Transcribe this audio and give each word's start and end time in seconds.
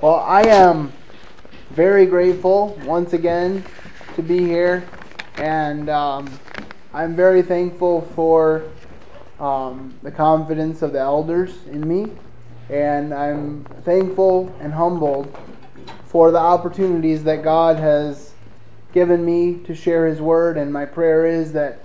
Well, 0.00 0.14
I 0.14 0.42
am 0.42 0.92
very 1.70 2.06
grateful 2.06 2.68
once 2.86 3.14
again 3.14 3.64
to 4.14 4.22
be 4.22 4.46
here, 4.46 4.88
and 5.36 5.90
um, 5.90 6.38
I'm 6.94 7.16
very 7.16 7.42
thankful 7.42 8.02
for 8.14 8.70
um, 9.40 9.98
the 10.04 10.12
confidence 10.12 10.82
of 10.82 10.92
the 10.92 11.00
elders 11.00 11.66
in 11.66 11.88
me, 11.88 12.12
and 12.70 13.12
I'm 13.12 13.64
thankful 13.82 14.56
and 14.60 14.72
humbled 14.72 15.36
for 16.06 16.30
the 16.30 16.38
opportunities 16.38 17.24
that 17.24 17.42
God 17.42 17.74
has 17.78 18.34
given 18.92 19.24
me 19.24 19.64
to 19.64 19.74
share 19.74 20.06
His 20.06 20.20
Word, 20.20 20.58
and 20.58 20.72
my 20.72 20.84
prayer 20.84 21.26
is 21.26 21.52
that 21.54 21.80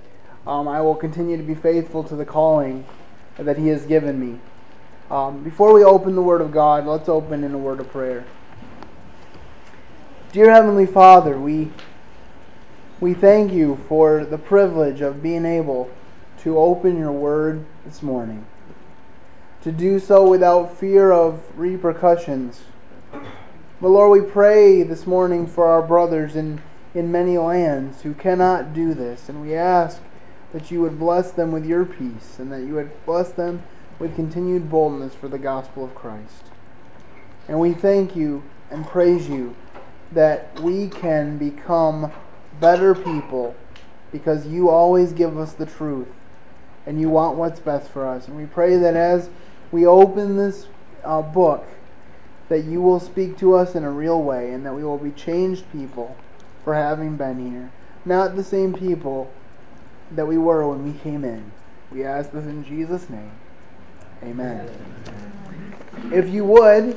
um, 0.46 0.68
I 0.68 0.80
will 0.82 0.94
continue 0.94 1.36
to 1.36 1.42
be 1.42 1.56
faithful 1.56 2.04
to 2.04 2.14
the 2.14 2.24
calling 2.24 2.86
that 3.38 3.58
He 3.58 3.66
has 3.66 3.84
given 3.86 4.20
me. 4.20 4.38
Um, 5.10 5.44
before 5.44 5.74
we 5.74 5.84
open 5.84 6.14
the 6.14 6.22
Word 6.22 6.40
of 6.40 6.50
God, 6.50 6.86
let's 6.86 7.10
open 7.10 7.44
in 7.44 7.52
a 7.52 7.58
word 7.58 7.78
of 7.78 7.90
prayer. 7.90 8.24
Dear 10.32 10.50
Heavenly 10.50 10.86
Father, 10.86 11.38
we 11.38 11.70
we 13.00 13.12
thank 13.12 13.52
you 13.52 13.76
for 13.86 14.24
the 14.24 14.38
privilege 14.38 15.02
of 15.02 15.22
being 15.22 15.44
able 15.44 15.90
to 16.38 16.58
open 16.58 16.96
your 16.96 17.12
Word 17.12 17.66
this 17.84 18.02
morning. 18.02 18.46
To 19.64 19.72
do 19.72 19.98
so 19.98 20.26
without 20.26 20.74
fear 20.74 21.12
of 21.12 21.42
repercussions. 21.54 22.62
But 23.12 23.88
Lord, 23.88 24.22
we 24.22 24.26
pray 24.26 24.84
this 24.84 25.06
morning 25.06 25.46
for 25.46 25.66
our 25.66 25.82
brothers 25.82 26.34
in, 26.34 26.62
in 26.94 27.12
many 27.12 27.36
lands 27.36 28.00
who 28.02 28.14
cannot 28.14 28.72
do 28.72 28.94
this, 28.94 29.28
and 29.28 29.42
we 29.42 29.54
ask 29.54 30.00
that 30.54 30.70
you 30.70 30.80
would 30.80 30.98
bless 30.98 31.30
them 31.30 31.52
with 31.52 31.66
your 31.66 31.84
peace 31.84 32.38
and 32.38 32.50
that 32.50 32.62
you 32.62 32.72
would 32.74 33.04
bless 33.04 33.30
them 33.30 33.62
with 33.98 34.14
continued 34.16 34.70
boldness 34.70 35.14
for 35.14 35.28
the 35.28 35.38
gospel 35.38 35.84
of 35.84 35.94
Christ. 35.94 36.44
And 37.48 37.60
we 37.60 37.72
thank 37.72 38.16
you 38.16 38.42
and 38.70 38.86
praise 38.86 39.28
you 39.28 39.54
that 40.12 40.58
we 40.60 40.88
can 40.88 41.38
become 41.38 42.12
better 42.60 42.94
people 42.94 43.54
because 44.12 44.46
you 44.46 44.68
always 44.68 45.12
give 45.12 45.38
us 45.38 45.52
the 45.52 45.66
truth 45.66 46.08
and 46.86 47.00
you 47.00 47.08
want 47.08 47.36
what's 47.36 47.60
best 47.60 47.90
for 47.90 48.06
us. 48.06 48.28
And 48.28 48.36
we 48.36 48.46
pray 48.46 48.76
that 48.76 48.94
as 48.96 49.28
we 49.72 49.86
open 49.86 50.36
this 50.36 50.66
uh, 51.04 51.22
book, 51.22 51.66
that 52.48 52.64
you 52.64 52.80
will 52.80 53.00
speak 53.00 53.38
to 53.38 53.54
us 53.54 53.74
in 53.74 53.84
a 53.84 53.90
real 53.90 54.22
way 54.22 54.52
and 54.52 54.64
that 54.66 54.74
we 54.74 54.84
will 54.84 54.98
be 54.98 55.10
changed 55.10 55.64
people 55.72 56.16
for 56.62 56.74
having 56.74 57.16
been 57.16 57.50
here. 57.50 57.70
Not 58.04 58.36
the 58.36 58.44
same 58.44 58.74
people 58.74 59.32
that 60.12 60.26
we 60.26 60.38
were 60.38 60.68
when 60.68 60.84
we 60.84 60.98
came 61.00 61.24
in. 61.24 61.50
We 61.90 62.04
ask 62.04 62.30
this 62.32 62.44
in 62.44 62.64
Jesus' 62.64 63.08
name. 63.08 63.32
Amen. 64.24 64.66
If 66.10 66.30
you 66.30 66.46
would, 66.46 66.96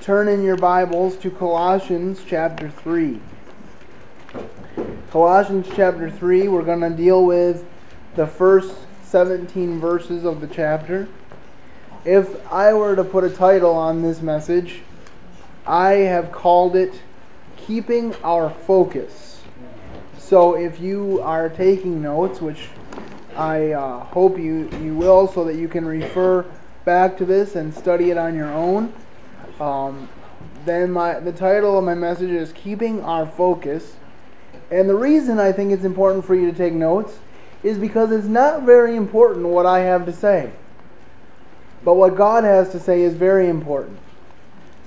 turn 0.00 0.26
in 0.26 0.42
your 0.42 0.56
Bibles 0.56 1.16
to 1.18 1.30
Colossians 1.30 2.20
chapter 2.26 2.68
3. 2.68 3.20
Colossians 5.12 5.68
chapter 5.76 6.10
3, 6.10 6.48
we're 6.48 6.64
going 6.64 6.80
to 6.80 6.90
deal 6.90 7.24
with 7.24 7.64
the 8.16 8.26
first 8.26 8.74
17 9.04 9.78
verses 9.78 10.24
of 10.24 10.40
the 10.40 10.48
chapter. 10.48 11.06
If 12.04 12.44
I 12.52 12.74
were 12.74 12.96
to 12.96 13.04
put 13.04 13.22
a 13.22 13.30
title 13.30 13.74
on 13.74 14.02
this 14.02 14.20
message, 14.20 14.80
I 15.64 15.92
have 15.92 16.32
called 16.32 16.74
it 16.74 17.00
Keeping 17.56 18.16
Our 18.24 18.50
Focus. 18.50 19.42
So 20.18 20.56
if 20.56 20.80
you 20.80 21.20
are 21.22 21.48
taking 21.48 22.02
notes, 22.02 22.40
which 22.40 22.68
I 23.38 23.70
uh, 23.70 24.00
hope 24.00 24.36
you, 24.36 24.68
you 24.82 24.96
will 24.96 25.28
so 25.28 25.44
that 25.44 25.54
you 25.54 25.68
can 25.68 25.86
refer 25.86 26.44
back 26.84 27.16
to 27.18 27.24
this 27.24 27.54
and 27.54 27.72
study 27.72 28.10
it 28.10 28.18
on 28.18 28.34
your 28.34 28.52
own. 28.52 28.92
Um, 29.60 30.08
then 30.64 30.90
my 30.90 31.20
the 31.20 31.30
title 31.30 31.78
of 31.78 31.84
my 31.84 31.94
message 31.94 32.30
is 32.30 32.52
Keeping 32.52 33.00
Our 33.02 33.26
Focus. 33.26 33.94
And 34.72 34.88
the 34.88 34.94
reason 34.96 35.38
I 35.38 35.52
think 35.52 35.70
it's 35.70 35.84
important 35.84 36.24
for 36.24 36.34
you 36.34 36.50
to 36.50 36.56
take 36.56 36.72
notes 36.72 37.20
is 37.62 37.78
because 37.78 38.10
it's 38.10 38.26
not 38.26 38.64
very 38.64 38.96
important 38.96 39.46
what 39.46 39.66
I 39.66 39.80
have 39.80 40.04
to 40.06 40.12
say. 40.12 40.50
But 41.84 41.94
what 41.94 42.16
God 42.16 42.42
has 42.42 42.70
to 42.70 42.80
say 42.80 43.02
is 43.02 43.14
very 43.14 43.48
important. 43.48 44.00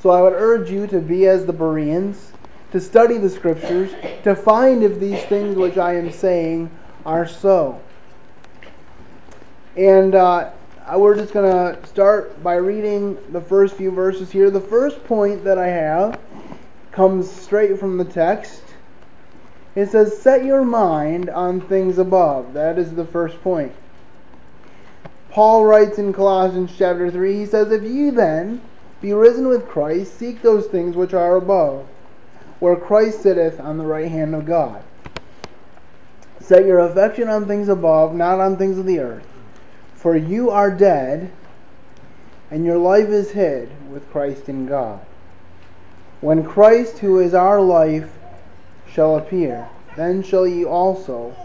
So 0.01 0.09
I 0.09 0.21
would 0.21 0.33
urge 0.33 0.69
you 0.69 0.87
to 0.87 0.99
be 0.99 1.25
as 1.25 1.45
the 1.45 1.53
Bereans, 1.53 2.33
to 2.73 2.81
study 2.81 3.17
the 3.17 3.29
scriptures, 3.29 3.91
to 4.25 4.35
find 4.35 4.83
if 4.83 4.99
these 4.99 5.23
things 5.23 5.55
which 5.55 5.77
I 5.77 5.95
am 5.95 6.11
saying 6.11 6.69
are 7.05 7.25
so. 7.25 7.79
And 9.77 10.15
uh, 10.15 10.51
we're 10.95 11.15
just 11.15 11.33
going 11.33 11.49
to 11.49 11.85
start 11.87 12.43
by 12.43 12.55
reading 12.55 13.17
the 13.31 13.39
first 13.39 13.75
few 13.75 13.91
verses 13.91 14.31
here. 14.31 14.49
The 14.49 14.59
first 14.59 15.03
point 15.05 15.43
that 15.45 15.57
I 15.57 15.67
have 15.67 16.19
comes 16.91 17.31
straight 17.31 17.79
from 17.79 17.97
the 17.97 18.05
text. 18.05 18.63
It 19.75 19.89
says, 19.89 20.17
Set 20.17 20.43
your 20.43 20.65
mind 20.65 21.29
on 21.29 21.61
things 21.61 21.97
above. 21.97 22.53
That 22.53 22.77
is 22.77 22.93
the 22.93 23.05
first 23.05 23.41
point. 23.41 23.71
Paul 25.29 25.65
writes 25.65 25.97
in 25.97 26.11
Colossians 26.11 26.73
chapter 26.77 27.09
3, 27.09 27.37
he 27.37 27.45
says, 27.45 27.71
If 27.71 27.83
ye 27.83 28.09
then 28.09 28.61
be 28.99 29.13
risen 29.13 29.47
with 29.47 29.69
Christ, 29.69 30.17
seek 30.17 30.41
those 30.41 30.67
things 30.67 30.97
which 30.97 31.13
are 31.13 31.37
above, 31.37 31.87
where 32.59 32.75
Christ 32.75 33.21
sitteth 33.21 33.57
on 33.61 33.77
the 33.77 33.85
right 33.85 34.11
hand 34.11 34.35
of 34.35 34.45
God. 34.45 34.83
Set 36.41 36.65
your 36.65 36.79
affection 36.79 37.29
on 37.29 37.47
things 37.47 37.69
above, 37.69 38.13
not 38.13 38.41
on 38.41 38.57
things 38.57 38.77
of 38.77 38.85
the 38.85 38.99
earth. 38.99 39.30
For 40.01 40.17
you 40.17 40.49
are 40.49 40.71
dead, 40.71 41.31
and 42.49 42.65
your 42.65 42.79
life 42.79 43.09
is 43.09 43.29
hid 43.29 43.69
with 43.91 44.09
Christ 44.09 44.49
in 44.49 44.65
God. 44.65 44.99
When 46.21 46.43
Christ, 46.43 46.97
who 46.97 47.19
is 47.19 47.35
our 47.35 47.61
life, 47.61 48.11
shall 48.91 49.17
appear, 49.17 49.69
then 49.95 50.23
shall 50.23 50.47
ye 50.47 50.65
also 50.65 51.35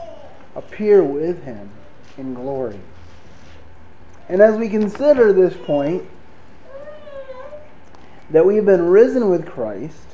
appear 0.55 1.03
with 1.03 1.45
him 1.45 1.69
in 2.17 2.33
glory. 2.33 2.81
And 4.31 4.41
as 4.41 4.57
we 4.57 4.71
consider 4.71 5.35
this 5.35 5.55
point, 5.67 6.05
that 8.31 8.47
we've 8.47 8.65
been 8.65 8.87
risen 8.87 9.29
with 9.29 9.47
Christ, 9.47 10.09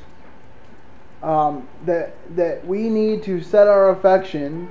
um, 1.22 1.68
that 1.86 2.16
that 2.34 2.66
we 2.66 2.88
need 2.88 3.22
to 3.22 3.40
set 3.40 3.68
our 3.68 3.90
affection 3.90 4.68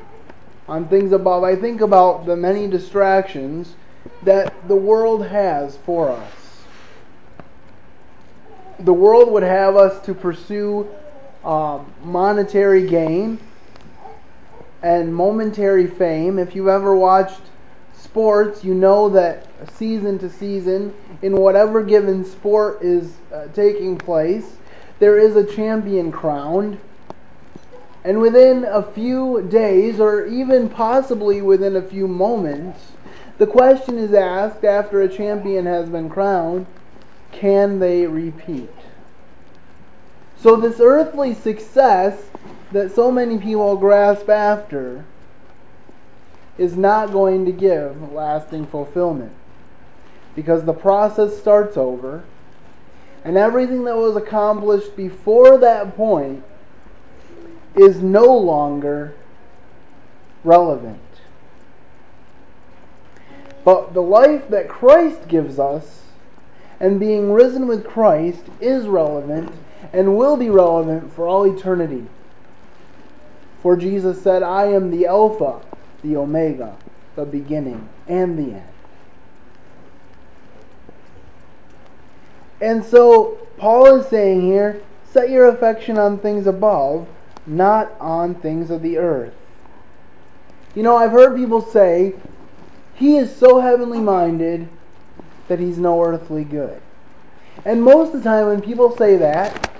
on 0.67 0.88
things 0.88 1.11
above, 1.11 1.44
I 1.44 1.55
think 1.55 1.81
about 1.81 2.25
the 2.25 2.35
many 2.35 2.67
distractions 2.67 3.75
that 4.23 4.67
the 4.67 4.75
world 4.75 5.25
has 5.27 5.77
for 5.77 6.09
us. 6.09 6.63
The 8.79 8.94
world 8.94 9.31
would 9.31 9.44
have 9.44 9.75
us 9.75 10.03
to 10.05 10.13
pursue 10.13 10.88
um, 11.44 11.91
monetary 12.03 12.88
gain 12.88 13.39
and 14.81 15.13
momentary 15.13 15.88
fame. 15.88 16.39
If 16.39 16.55
you've 16.55 16.67
ever 16.67 16.95
watched 16.95 17.41
sports, 17.97 18.63
you 18.63 18.73
know 18.73 19.09
that 19.09 19.47
season 19.73 20.17
to 20.19 20.29
season, 20.29 20.93
in 21.22 21.38
whatever 21.38 21.83
given 21.83 22.25
sport 22.25 22.81
is 22.81 23.13
uh, 23.31 23.47
taking 23.53 23.97
place, 23.97 24.55
there 24.99 25.19
is 25.19 25.35
a 25.35 25.43
champion 25.43 26.11
crowned 26.11 26.79
and 28.03 28.19
within 28.19 28.66
a 28.66 28.81
few 28.81 29.47
days, 29.50 30.00
or 30.00 30.25
even 30.25 30.69
possibly 30.69 31.41
within 31.41 31.75
a 31.75 31.81
few 31.81 32.07
moments, 32.07 32.94
the 33.38 33.45
question 33.47 33.97
is 33.97 34.13
asked 34.13 34.63
after 34.63 35.01
a 35.01 35.07
champion 35.07 35.66
has 35.66 35.89
been 35.89 36.09
crowned 36.09 36.66
can 37.31 37.79
they 37.79 38.06
repeat? 38.06 38.69
So, 40.38 40.56
this 40.56 40.79
earthly 40.79 41.34
success 41.34 42.29
that 42.72 42.91
so 42.91 43.11
many 43.11 43.38
people 43.38 43.78
grasp 43.78 44.29
after 44.29 45.06
is 46.57 46.75
not 46.75 47.11
going 47.11 47.45
to 47.45 47.51
give 47.51 48.11
lasting 48.11 48.67
fulfillment 48.67 49.31
because 50.35 50.63
the 50.63 50.73
process 50.73 51.37
starts 51.37 51.78
over, 51.78 52.23
and 53.23 53.37
everything 53.37 53.84
that 53.84 53.97
was 53.97 54.16
accomplished 54.16 54.96
before 54.96 55.58
that 55.59 55.96
point 55.96 56.43
is 57.76 58.02
no 58.02 58.35
longer 58.38 59.14
relevant. 60.44 61.00
But 63.64 63.94
the 63.94 64.02
life 64.02 64.50
that 64.50 64.68
Christ 64.68 65.28
gives 65.28 65.59
us 65.59 66.03
and 66.79 67.00
being 67.00 67.32
risen 67.32 67.68
with 67.68 67.85
Christ 67.85 68.44
is 68.59 68.88
relevant 68.88 69.53
and 69.94 70.18
will 70.18 70.35
be 70.35 70.50
relevant 70.50 71.14
for 71.14 71.28
all 71.28 71.44
eternity. 71.44 72.08
For 73.62 73.78
Jesus 73.78 74.22
said, 74.22 74.41
I 74.41 74.66
am 74.66 74.90
the 74.90 75.06
Alpha, 75.06 75.62
the 76.02 76.18
Omega, 76.18 76.76
the 77.16 77.26
beginning 77.26 77.88
and 78.08 78.38
the 78.38 78.56
end. 78.56 78.68
And 82.59 82.84
so 82.84 83.38
Paul 83.58 83.96
is 83.97 84.08
saying 84.08 84.41
here, 84.41 84.82
set 85.06 85.29
your 85.29 85.50
affection 85.50 85.97
on 85.97 86.18
things 86.18 86.47
above 86.47 87.08
not 87.51 87.91
on 87.99 88.35
things 88.35 88.69
of 88.71 88.81
the 88.81 88.97
earth. 88.97 89.33
You 90.73 90.83
know, 90.83 90.95
I've 90.95 91.11
heard 91.11 91.35
people 91.35 91.61
say, 91.61 92.15
he 92.95 93.17
is 93.17 93.35
so 93.35 93.59
heavenly 93.59 93.99
minded 93.99 94.67
that 95.47 95.59
he's 95.59 95.77
no 95.77 96.01
earthly 96.01 96.43
good. 96.43 96.81
And 97.65 97.83
most 97.83 98.13
of 98.13 98.23
the 98.23 98.29
time, 98.29 98.47
when 98.47 98.61
people 98.61 98.95
say 98.95 99.17
that, 99.17 99.71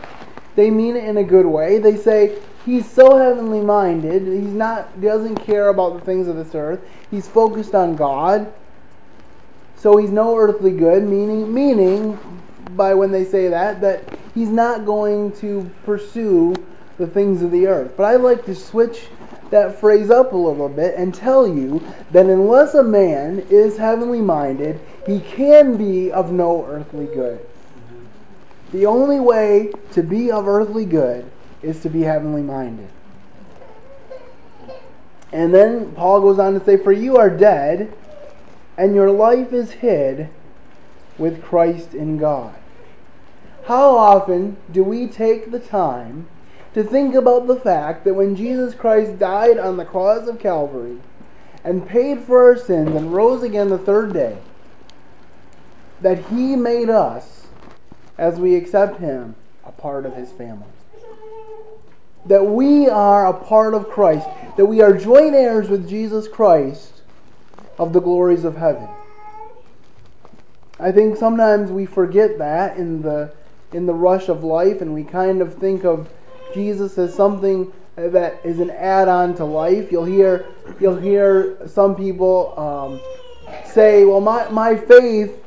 they 0.56 0.69
mean 0.69 0.95
it 0.95 1.06
in 1.06 1.18
a 1.18 1.23
good 1.23 1.45
way. 1.45 1.79
They 1.79 1.95
say, 1.95 2.38
He's 2.65 2.89
so 2.89 3.18
heavenly 3.18 3.59
minded, 3.59 4.21
he's 4.21 4.53
not 4.53 5.01
doesn't 5.01 5.38
care 5.38 5.69
about 5.69 5.95
the 5.95 6.01
things 6.01 6.27
of 6.27 6.35
this 6.35 6.53
earth. 6.53 6.79
He's 7.09 7.27
focused 7.27 7.73
on 7.73 7.95
God. 7.95 8.53
So 9.75 9.97
he's 9.97 10.12
no 10.12 10.38
earthly 10.38 10.71
good, 10.71 11.03
meaning 11.03 11.51
meaning 11.51 12.19
by 12.75 12.94
when 12.94 13.12
they 13.12 13.25
say 13.25 13.47
that 13.47 13.81
that 13.81 14.03
he's 14.35 14.50
not 14.50 14.85
going 14.85 15.31
to 15.38 15.69
pursue 15.85 16.53
the 17.01 17.07
things 17.07 17.42
of 17.42 17.51
the 17.51 17.68
earth. 17.68 17.94
But 17.98 18.06
I'd 18.06 18.21
like 18.21 18.45
to 18.45 18.56
switch 18.56 19.07
that 19.50 19.80
phrase 19.80 20.09
up 20.09 20.31
a 20.31 20.38
little 20.38 20.69
bit 20.69 20.95
and 20.95 21.13
tell 21.13 21.45
you 21.48 21.83
that 22.12 22.27
unless 22.27 22.75
a 22.75 22.83
man 22.83 23.45
is 23.50 23.77
heavenly 23.77 24.21
minded, 24.21 24.80
he 25.06 25.19
can 25.19 25.75
be 25.75 26.12
of 26.12 26.31
no 26.31 26.65
earthly 26.65 27.07
good. 27.07 27.45
The 28.71 28.86
only 28.86 29.19
way 29.19 29.74
to 29.92 30.03
be 30.03 30.31
of 30.31 30.48
earthly 30.48 30.86
good 30.86 31.30
is 31.62 31.81
to 31.81 31.89
be 31.89 32.01
heavenly 32.01 32.44
minded. 32.44 32.88
And 35.33 35.54
then 35.54 35.92
Paul 35.94 36.21
goes 36.21 36.39
on 36.39 36.54
to 36.54 36.63
say, 36.63 36.77
For 36.77 36.92
you 36.92 37.18
are 37.18 37.30
dead, 37.30 37.92
and 38.77 38.95
your 38.95 39.12
life 39.12 39.51
is 39.51 39.71
hid 39.71 40.30
with 41.18 41.44
Christ 41.44 41.94
in 41.94 42.18
God. 42.18 42.54
How 43.65 43.95
often 43.95 44.57
do 44.71 44.83
we 44.83 45.07
take 45.07 45.51
the 45.51 45.59
time 45.59 46.27
to 46.73 46.83
think 46.83 47.15
about 47.15 47.47
the 47.47 47.56
fact 47.56 48.06
that 48.06 48.13
when 48.13 48.35
Jesus 48.35 48.73
Christ 48.73 49.19
died 49.19 49.57
on 49.57 49.77
the 49.77 49.85
cross 49.85 50.27
of 50.27 50.39
Calvary 50.39 50.97
and 51.63 51.88
paid 51.88 52.21
for 52.21 52.44
our 52.44 52.57
sins 52.57 52.95
and 52.95 53.13
rose 53.13 53.44
again 53.44 53.69
the 53.69 53.77
third 53.77 54.13
day, 54.13 54.38
that 56.01 56.25
he 56.25 56.56
made 56.56 56.89
us, 56.89 57.47
as 58.18 58.39
we 58.39 58.56
accept 58.56 59.00
him, 59.00 59.35
a 59.65 59.71
part 59.71 60.06
of 60.06 60.15
his 60.15 60.31
family? 60.31 60.68
That 62.25 62.45
we 62.45 62.88
are 62.88 63.27
a 63.27 63.33
part 63.33 63.73
of 63.73 63.89
Christ, 63.89 64.27
that 64.57 64.65
we 64.65 64.81
are 64.81 64.94
joint 64.94 65.33
heirs 65.35 65.69
with 65.69 65.89
Jesus 65.89 66.27
Christ 66.27 67.01
of 67.77 67.94
the 67.94 68.00
glories 68.00 68.44
of 68.44 68.57
heaven. 68.57 68.88
I 70.79 70.91
think 70.91 71.18
sometimes 71.18 71.71
we 71.71 71.85
forget 71.85 72.38
that 72.39 72.77
in 72.77 73.01
the 73.01 73.33
in 73.71 73.85
the 73.85 73.94
rush 73.94 74.27
of 74.27 74.44
life 74.44 74.81
and 74.81 74.94
we 74.94 75.03
kind 75.03 75.41
of 75.41 75.53
think 75.56 75.85
of 75.85 76.09
Jesus 76.53 76.98
as 76.98 77.13
something 77.13 77.71
that 77.95 78.39
is 78.44 78.59
an 78.59 78.69
add-on 78.71 79.36
to 79.36 79.45
life. 79.45 79.92
You'll 79.92 80.06
hear 80.06 80.48
you'll 80.80 80.98
hear 80.98 81.68
some 81.68 81.95
people 81.95 82.57
um, 82.57 83.65
say, 83.65 84.06
"Well, 84.06 84.21
my 84.21 84.50
my 84.50 84.75
faith 84.75 85.44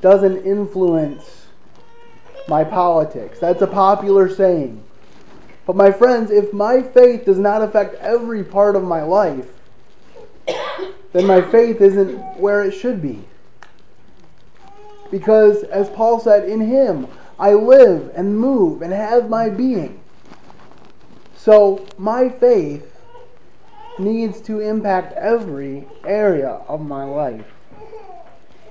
doesn't 0.00 0.44
influence 0.44 1.46
my 2.48 2.64
politics." 2.64 3.38
That's 3.38 3.62
a 3.62 3.66
popular 3.66 4.28
saying. 4.28 4.82
But 5.66 5.76
my 5.76 5.90
friends, 5.90 6.30
if 6.30 6.52
my 6.52 6.82
faith 6.82 7.24
does 7.24 7.38
not 7.38 7.62
affect 7.62 7.94
every 7.94 8.44
part 8.44 8.76
of 8.76 8.84
my 8.84 9.02
life, 9.02 9.48
then 11.12 11.26
my 11.26 11.40
faith 11.40 11.80
isn't 11.80 12.18
where 12.38 12.62
it 12.64 12.72
should 12.72 13.00
be. 13.00 13.24
Because, 15.10 15.62
as 15.64 15.88
Paul 15.90 16.20
said, 16.20 16.48
in 16.48 16.60
Him 16.60 17.06
I 17.38 17.54
live 17.54 18.12
and 18.14 18.38
move 18.38 18.82
and 18.82 18.92
have 18.92 19.28
my 19.28 19.48
being. 19.50 20.00
So 21.36 21.86
my 21.98 22.28
faith 22.28 22.90
needs 23.98 24.40
to 24.42 24.60
impact 24.60 25.12
every 25.14 25.86
area 26.04 26.60
of 26.68 26.80
my 26.80 27.04
life. 27.04 27.46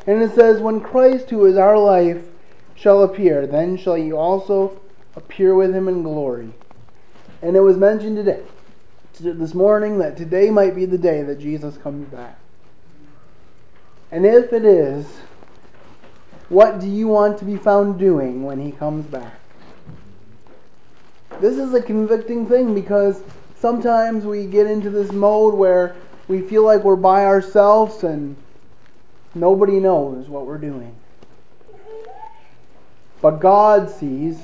And 0.06 0.22
it 0.22 0.34
says, 0.34 0.62
When 0.62 0.82
Christ, 0.82 1.30
who 1.30 1.46
is 1.46 1.58
our 1.58 1.78
life, 1.78 2.26
shall 2.76 3.04
appear, 3.04 3.48
then 3.48 3.78
shall 3.78 3.98
you 3.98 4.18
also 4.18 4.80
appear 5.16 5.56
with 5.56 5.74
him 5.74 5.88
in 5.88 6.04
glory. 6.04 6.54
And 7.42 7.56
it 7.56 7.62
was 7.62 7.78
mentioned 7.78 8.18
today, 8.18 8.44
this 9.20 9.54
morning, 9.54 10.00
that 10.00 10.18
today 10.18 10.50
might 10.50 10.76
be 10.76 10.86
the 10.86 10.98
day 10.98 11.22
that 11.24 11.40
Jesus 11.40 11.78
comes 11.78 12.08
back. 12.10 12.40
And 14.12 14.26
if 14.26 14.52
it 14.54 14.66
is, 14.66 15.06
what 16.50 16.80
do 16.80 16.88
you 16.88 17.08
want 17.08 17.38
to 17.40 17.46
be 17.46 17.58
found 17.58 18.00
doing 18.00 18.44
when 18.44 18.60
he 18.60 18.72
comes 18.72 19.06
back? 19.06 19.40
This 21.40 21.58
is 21.58 21.74
a 21.74 21.82
convicting 21.82 22.46
thing 22.46 22.74
because 22.74 23.24
sometimes 23.58 24.26
we 24.26 24.46
get 24.46 24.68
into 24.68 24.90
this 24.90 25.12
mode 25.12 25.56
where 25.56 25.96
we 26.28 26.42
feel 26.42 26.64
like 26.64 26.84
we're 26.84 26.96
by 26.96 27.26
ourselves 27.26 28.04
and 28.04 28.36
nobody 29.36 29.80
knows 29.80 30.28
what 30.30 30.46
we're 30.46 30.58
doing. 30.58 30.96
But 33.22 33.40
God 33.40 33.90
sees. 33.90 34.40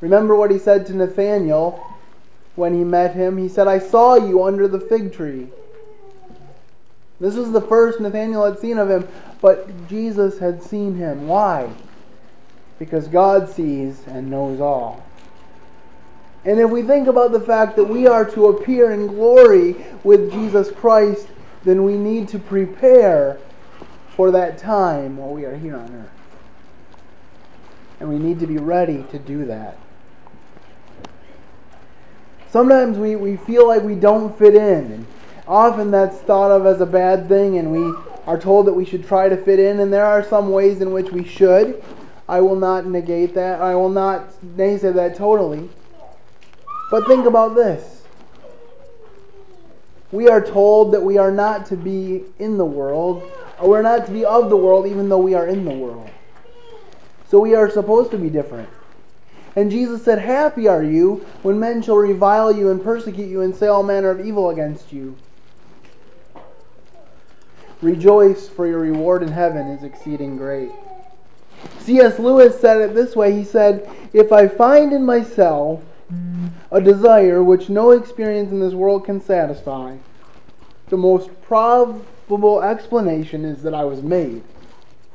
Remember 0.00 0.36
what 0.36 0.50
he 0.50 0.58
said 0.58 0.86
to 0.86 0.94
Nathanael 0.94 1.84
when 2.54 2.74
he 2.74 2.84
met 2.84 3.14
him? 3.14 3.36
He 3.36 3.48
said, 3.48 3.68
I 3.68 3.78
saw 3.78 4.14
you 4.14 4.44
under 4.44 4.66
the 4.66 4.80
fig 4.80 5.12
tree. 5.12 5.48
This 7.20 7.34
was 7.34 7.52
the 7.52 7.60
first 7.60 8.00
Nathanael 8.00 8.44
had 8.44 8.58
seen 8.58 8.78
of 8.78 8.88
him, 8.88 9.06
but 9.40 9.88
Jesus 9.88 10.38
had 10.38 10.62
seen 10.62 10.94
him. 10.94 11.26
Why? 11.26 11.70
Because 12.78 13.08
God 13.08 13.48
sees 13.48 14.02
and 14.06 14.30
knows 14.30 14.60
all. 14.60 15.04
And 16.44 16.58
if 16.58 16.70
we 16.70 16.82
think 16.82 17.06
about 17.06 17.32
the 17.32 17.40
fact 17.40 17.76
that 17.76 17.84
we 17.84 18.06
are 18.06 18.24
to 18.30 18.48
appear 18.48 18.92
in 18.92 19.06
glory 19.06 19.76
with 20.04 20.32
Jesus 20.32 20.70
Christ, 20.70 21.28
then 21.64 21.84
we 21.84 21.96
need 21.96 22.28
to 22.28 22.38
prepare 22.38 23.38
for 24.16 24.30
that 24.30 24.56
time 24.56 25.18
while 25.18 25.32
we 25.32 25.44
are 25.44 25.56
here 25.56 25.76
on 25.76 25.92
earth. 25.94 26.10
And 28.00 28.08
we 28.08 28.18
need 28.18 28.40
to 28.40 28.46
be 28.46 28.56
ready 28.56 29.04
to 29.10 29.18
do 29.18 29.44
that. 29.46 29.76
Sometimes 32.48 32.96
we, 32.96 33.16
we 33.16 33.36
feel 33.36 33.68
like 33.68 33.82
we 33.82 33.94
don't 33.94 34.36
fit 34.38 34.54
in. 34.54 34.92
And 34.92 35.06
Often 35.46 35.90
that's 35.90 36.16
thought 36.18 36.52
of 36.52 36.64
as 36.64 36.80
a 36.80 36.86
bad 36.86 37.28
thing, 37.28 37.58
and 37.58 37.72
we 37.72 37.92
are 38.26 38.38
told 38.38 38.66
that 38.66 38.72
we 38.72 38.84
should 38.84 39.06
try 39.06 39.28
to 39.28 39.36
fit 39.36 39.58
in, 39.58 39.80
and 39.80 39.92
there 39.92 40.04
are 40.04 40.22
some 40.22 40.50
ways 40.50 40.80
in 40.80 40.92
which 40.92 41.10
we 41.10 41.24
should. 41.24 41.82
I 42.28 42.40
will 42.40 42.56
not 42.56 42.86
negate 42.86 43.34
that. 43.34 43.60
I 43.60 43.74
will 43.74 43.88
not 43.88 44.32
naysay 44.42 44.94
that 44.94 45.16
totally. 45.16 45.68
But 46.90 47.06
think 47.06 47.26
about 47.26 47.54
this. 47.54 48.02
We 50.12 50.28
are 50.28 50.44
told 50.44 50.92
that 50.92 51.02
we 51.02 51.18
are 51.18 51.30
not 51.30 51.66
to 51.66 51.76
be 51.76 52.24
in 52.38 52.58
the 52.58 52.64
world, 52.64 53.22
or 53.60 53.70
we're 53.70 53.82
not 53.82 54.06
to 54.06 54.12
be 54.12 54.24
of 54.24 54.50
the 54.50 54.56
world, 54.56 54.86
even 54.86 55.08
though 55.08 55.18
we 55.18 55.34
are 55.34 55.46
in 55.46 55.64
the 55.64 55.74
world. 55.74 56.10
So 57.28 57.38
we 57.38 57.54
are 57.54 57.70
supposed 57.70 58.10
to 58.10 58.18
be 58.18 58.28
different. 58.28 58.68
And 59.56 59.70
Jesus 59.70 60.04
said, 60.04 60.18
Happy 60.18 60.68
are 60.68 60.82
you 60.82 61.26
when 61.42 61.58
men 61.58 61.82
shall 61.82 61.96
revile 61.96 62.52
you 62.52 62.70
and 62.70 62.82
persecute 62.82 63.28
you 63.28 63.40
and 63.40 63.54
say 63.54 63.66
all 63.66 63.82
manner 63.82 64.10
of 64.10 64.24
evil 64.24 64.50
against 64.50 64.92
you 64.92 65.16
Rejoice, 67.82 68.48
for 68.48 68.66
your 68.66 68.80
reward 68.80 69.22
in 69.22 69.30
heaven 69.30 69.68
is 69.68 69.82
exceeding 69.82 70.36
great. 70.36 70.70
C.S. 71.78 72.18
Lewis 72.18 72.60
said 72.60 72.80
it 72.80 72.94
this 72.94 73.16
way 73.16 73.32
He 73.32 73.44
said, 73.44 73.88
If 74.12 74.32
I 74.32 74.48
find 74.48 74.92
in 74.92 75.04
myself 75.04 75.82
a 76.70 76.80
desire 76.80 77.42
which 77.42 77.68
no 77.68 77.92
experience 77.92 78.50
in 78.50 78.60
this 78.60 78.74
world 78.74 79.04
can 79.04 79.20
satisfy, 79.20 79.96
the 80.88 80.96
most 80.96 81.30
probable 81.42 82.62
explanation 82.62 83.44
is 83.44 83.62
that 83.62 83.74
I 83.74 83.84
was 83.84 84.02
made 84.02 84.42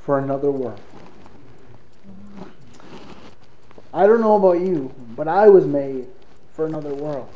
for 0.01 0.17
another 0.19 0.51
world. 0.51 0.79
I 3.93 4.07
don't 4.07 4.21
know 4.21 4.35
about 4.35 4.65
you, 4.65 4.93
but 5.15 5.27
I 5.27 5.47
was 5.47 5.65
made 5.65 6.07
for 6.53 6.65
another 6.65 6.93
world. 6.93 7.29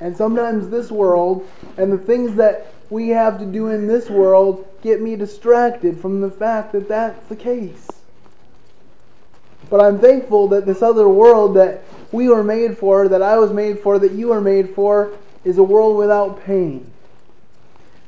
And 0.00 0.16
sometimes 0.16 0.68
this 0.68 0.90
world 0.90 1.48
and 1.76 1.92
the 1.92 1.98
things 1.98 2.34
that 2.36 2.72
we 2.90 3.08
have 3.08 3.38
to 3.38 3.44
do 3.44 3.68
in 3.68 3.86
this 3.86 4.08
world 4.08 4.66
get 4.82 5.00
me 5.00 5.16
distracted 5.16 6.00
from 6.00 6.20
the 6.20 6.30
fact 6.30 6.72
that 6.72 6.88
that's 6.88 7.28
the 7.28 7.36
case. 7.36 7.88
But 9.68 9.80
I'm 9.80 9.98
thankful 9.98 10.48
that 10.48 10.64
this 10.64 10.80
other 10.80 11.08
world 11.08 11.56
that 11.56 11.82
we 12.10 12.28
were 12.28 12.42
made 12.42 12.78
for, 12.78 13.08
that 13.08 13.22
I 13.22 13.36
was 13.36 13.52
made 13.52 13.80
for, 13.80 13.98
that 13.98 14.12
you 14.12 14.32
are 14.32 14.40
made 14.40 14.70
for, 14.70 15.12
is 15.44 15.58
a 15.58 15.62
world 15.62 15.98
without 15.98 16.42
pain, 16.44 16.90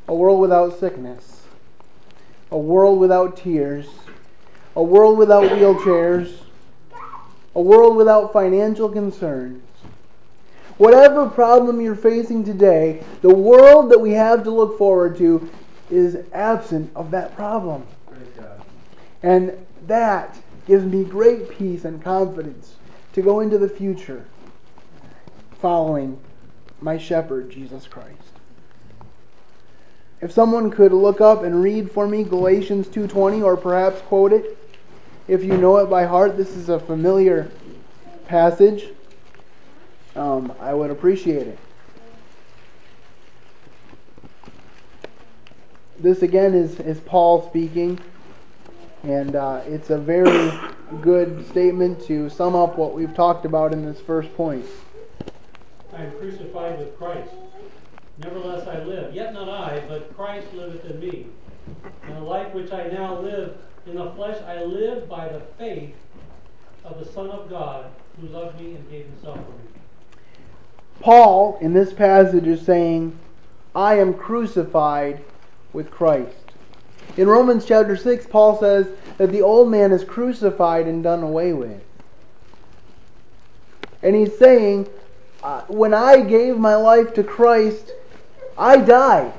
a 0.08 0.14
world 0.14 0.40
without 0.40 0.78
sickness, 0.80 1.42
a 2.50 2.58
world 2.58 2.98
without 2.98 3.36
tears, 3.36 3.86
a 4.74 4.82
world 4.82 5.18
without 5.18 5.44
wheelchairs, 5.44 6.38
a 7.54 7.60
world 7.60 7.96
without 7.96 8.32
financial 8.32 8.88
concerns 8.88 9.62
Whatever 10.80 11.28
problem 11.28 11.78
you're 11.82 11.94
facing 11.94 12.42
today, 12.42 13.04
the 13.20 13.34
world 13.34 13.90
that 13.90 14.00
we 14.00 14.12
have 14.12 14.44
to 14.44 14.50
look 14.50 14.78
forward 14.78 15.14
to 15.18 15.46
is 15.90 16.16
absent 16.32 16.90
of 16.96 17.10
that 17.10 17.36
problem. 17.36 17.86
And 19.22 19.52
that 19.86 20.40
gives 20.66 20.86
me 20.86 21.04
great 21.04 21.50
peace 21.50 21.84
and 21.84 22.02
confidence 22.02 22.76
to 23.12 23.20
go 23.20 23.40
into 23.40 23.58
the 23.58 23.68
future 23.68 24.24
following 25.60 26.18
my 26.80 26.96
shepherd, 26.96 27.50
Jesus 27.50 27.86
Christ. 27.86 28.32
if 30.22 30.32
someone 30.32 30.70
could 30.70 30.94
look 30.94 31.20
up 31.20 31.42
and 31.42 31.62
read 31.62 31.90
for 31.90 32.08
me 32.08 32.24
Galatians 32.24 32.88
2:20 32.88 33.42
or 33.42 33.54
perhaps 33.54 34.00
quote 34.00 34.32
it 34.32 34.56
if 35.28 35.44
you 35.44 35.58
know 35.58 35.76
it 35.76 35.90
by 35.90 36.06
heart, 36.06 36.38
this 36.38 36.56
is 36.56 36.70
a 36.70 36.80
familiar 36.80 37.50
passage. 38.26 38.88
Um, 40.16 40.52
I 40.60 40.74
would 40.74 40.90
appreciate 40.90 41.46
it. 41.46 41.58
This 46.00 46.22
again 46.22 46.54
is, 46.54 46.80
is 46.80 46.98
Paul 47.00 47.48
speaking, 47.48 48.00
and 49.02 49.36
uh, 49.36 49.60
it's 49.66 49.90
a 49.90 49.98
very 49.98 50.50
good 51.02 51.46
statement 51.48 52.02
to 52.06 52.28
sum 52.30 52.56
up 52.56 52.76
what 52.76 52.94
we've 52.94 53.14
talked 53.14 53.44
about 53.44 53.72
in 53.72 53.84
this 53.84 54.00
first 54.00 54.34
point. 54.34 54.64
I 55.92 56.04
am 56.04 56.12
crucified 56.12 56.78
with 56.78 56.96
Christ. 56.96 57.30
Nevertheless, 58.18 58.66
I 58.66 58.82
live. 58.84 59.14
Yet 59.14 59.32
not 59.32 59.48
I, 59.48 59.82
but 59.88 60.14
Christ 60.16 60.52
liveth 60.54 60.84
in 60.86 61.00
me. 61.00 61.26
And 62.04 62.16
the 62.16 62.20
life 62.20 62.52
which 62.54 62.72
I 62.72 62.88
now 62.88 63.20
live 63.20 63.56
in 63.86 63.96
the 63.96 64.10
flesh, 64.12 64.42
I 64.46 64.62
live 64.62 65.08
by 65.08 65.28
the 65.28 65.40
faith 65.58 65.94
of 66.84 66.98
the 66.98 67.10
Son 67.12 67.30
of 67.30 67.48
God 67.48 67.86
who 68.20 68.28
loved 68.28 68.60
me 68.60 68.74
and 68.74 68.90
gave 68.90 69.06
himself 69.06 69.36
for 69.36 69.52
me. 69.52 69.79
Paul, 71.00 71.58
in 71.60 71.72
this 71.72 71.92
passage, 71.92 72.46
is 72.46 72.60
saying, 72.62 73.18
I 73.74 73.98
am 73.98 74.14
crucified 74.14 75.24
with 75.72 75.90
Christ. 75.90 76.36
In 77.16 77.28
Romans 77.28 77.64
chapter 77.64 77.96
6, 77.96 78.26
Paul 78.26 78.58
says 78.58 78.88
that 79.18 79.32
the 79.32 79.42
old 79.42 79.70
man 79.70 79.92
is 79.92 80.04
crucified 80.04 80.86
and 80.86 81.02
done 81.02 81.22
away 81.22 81.52
with. 81.52 81.82
And 84.02 84.14
he's 84.14 84.36
saying, 84.38 84.88
uh, 85.42 85.62
when 85.68 85.94
I 85.94 86.20
gave 86.20 86.58
my 86.58 86.76
life 86.76 87.14
to 87.14 87.24
Christ, 87.24 87.92
I 88.56 88.76
died. 88.76 89.32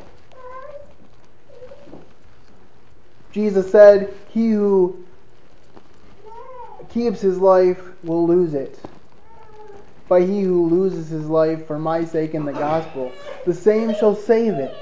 Jesus 3.31 3.71
said, 3.71 4.13
He 4.29 4.51
who 4.51 5.05
keeps 6.89 7.21
his 7.21 7.37
life 7.37 7.81
will 8.03 8.27
lose 8.27 8.53
it. 8.53 8.79
But 10.11 10.23
he 10.23 10.41
who 10.41 10.67
loses 10.67 11.07
his 11.07 11.29
life 11.29 11.65
for 11.65 11.79
my 11.79 12.03
sake 12.03 12.33
in 12.33 12.43
the 12.43 12.51
gospel, 12.51 13.13
the 13.45 13.53
same 13.53 13.95
shall 13.95 14.13
save 14.13 14.55
it. 14.55 14.75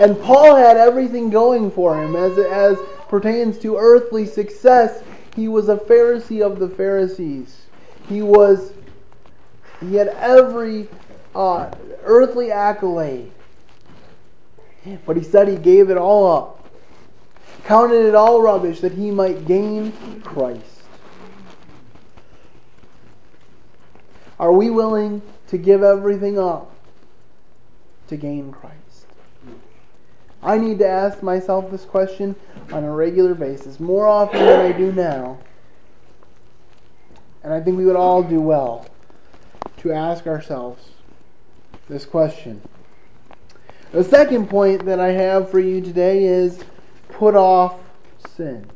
And 0.00 0.20
Paul 0.20 0.56
had 0.56 0.76
everything 0.76 1.30
going 1.30 1.70
for 1.70 1.96
him 1.96 2.16
as, 2.16 2.36
as 2.38 2.76
pertains 3.08 3.56
to 3.60 3.76
earthly 3.76 4.26
success. 4.26 5.04
He 5.36 5.46
was 5.46 5.68
a 5.68 5.76
Pharisee 5.76 6.44
of 6.44 6.58
the 6.58 6.68
Pharisees. 6.68 7.66
He 8.08 8.20
was 8.20 8.72
he 9.78 9.94
had 9.94 10.08
every 10.08 10.88
uh, 11.32 11.70
earthly 12.02 12.50
accolade. 12.50 13.30
But 15.06 15.16
he 15.16 15.22
said 15.22 15.46
he 15.46 15.54
gave 15.54 15.88
it 15.88 15.96
all 15.96 16.36
up, 16.36 16.68
counted 17.62 18.06
it 18.06 18.16
all 18.16 18.42
rubbish 18.42 18.80
that 18.80 18.94
he 18.94 19.12
might 19.12 19.46
gain 19.46 19.92
Christ. 20.24 20.75
Are 24.38 24.52
we 24.52 24.70
willing 24.70 25.22
to 25.48 25.58
give 25.58 25.82
everything 25.82 26.38
up 26.38 26.74
to 28.08 28.16
gain 28.16 28.52
Christ? 28.52 28.76
I 30.42 30.58
need 30.58 30.78
to 30.78 30.86
ask 30.86 31.22
myself 31.22 31.70
this 31.70 31.84
question 31.84 32.36
on 32.72 32.84
a 32.84 32.90
regular 32.92 33.34
basis, 33.34 33.80
more 33.80 34.06
often 34.06 34.38
than 34.40 34.60
I 34.60 34.72
do 34.72 34.92
now. 34.92 35.38
And 37.42 37.52
I 37.52 37.60
think 37.60 37.76
we 37.78 37.84
would 37.84 37.96
all 37.96 38.22
do 38.22 38.40
well 38.40 38.86
to 39.78 39.92
ask 39.92 40.26
ourselves 40.26 40.90
this 41.88 42.04
question. 42.04 42.60
The 43.92 44.04
second 44.04 44.48
point 44.48 44.84
that 44.84 45.00
I 45.00 45.12
have 45.12 45.50
for 45.50 45.60
you 45.60 45.80
today 45.80 46.24
is 46.24 46.62
put 47.08 47.34
off 47.34 47.78
sin. 48.36 48.68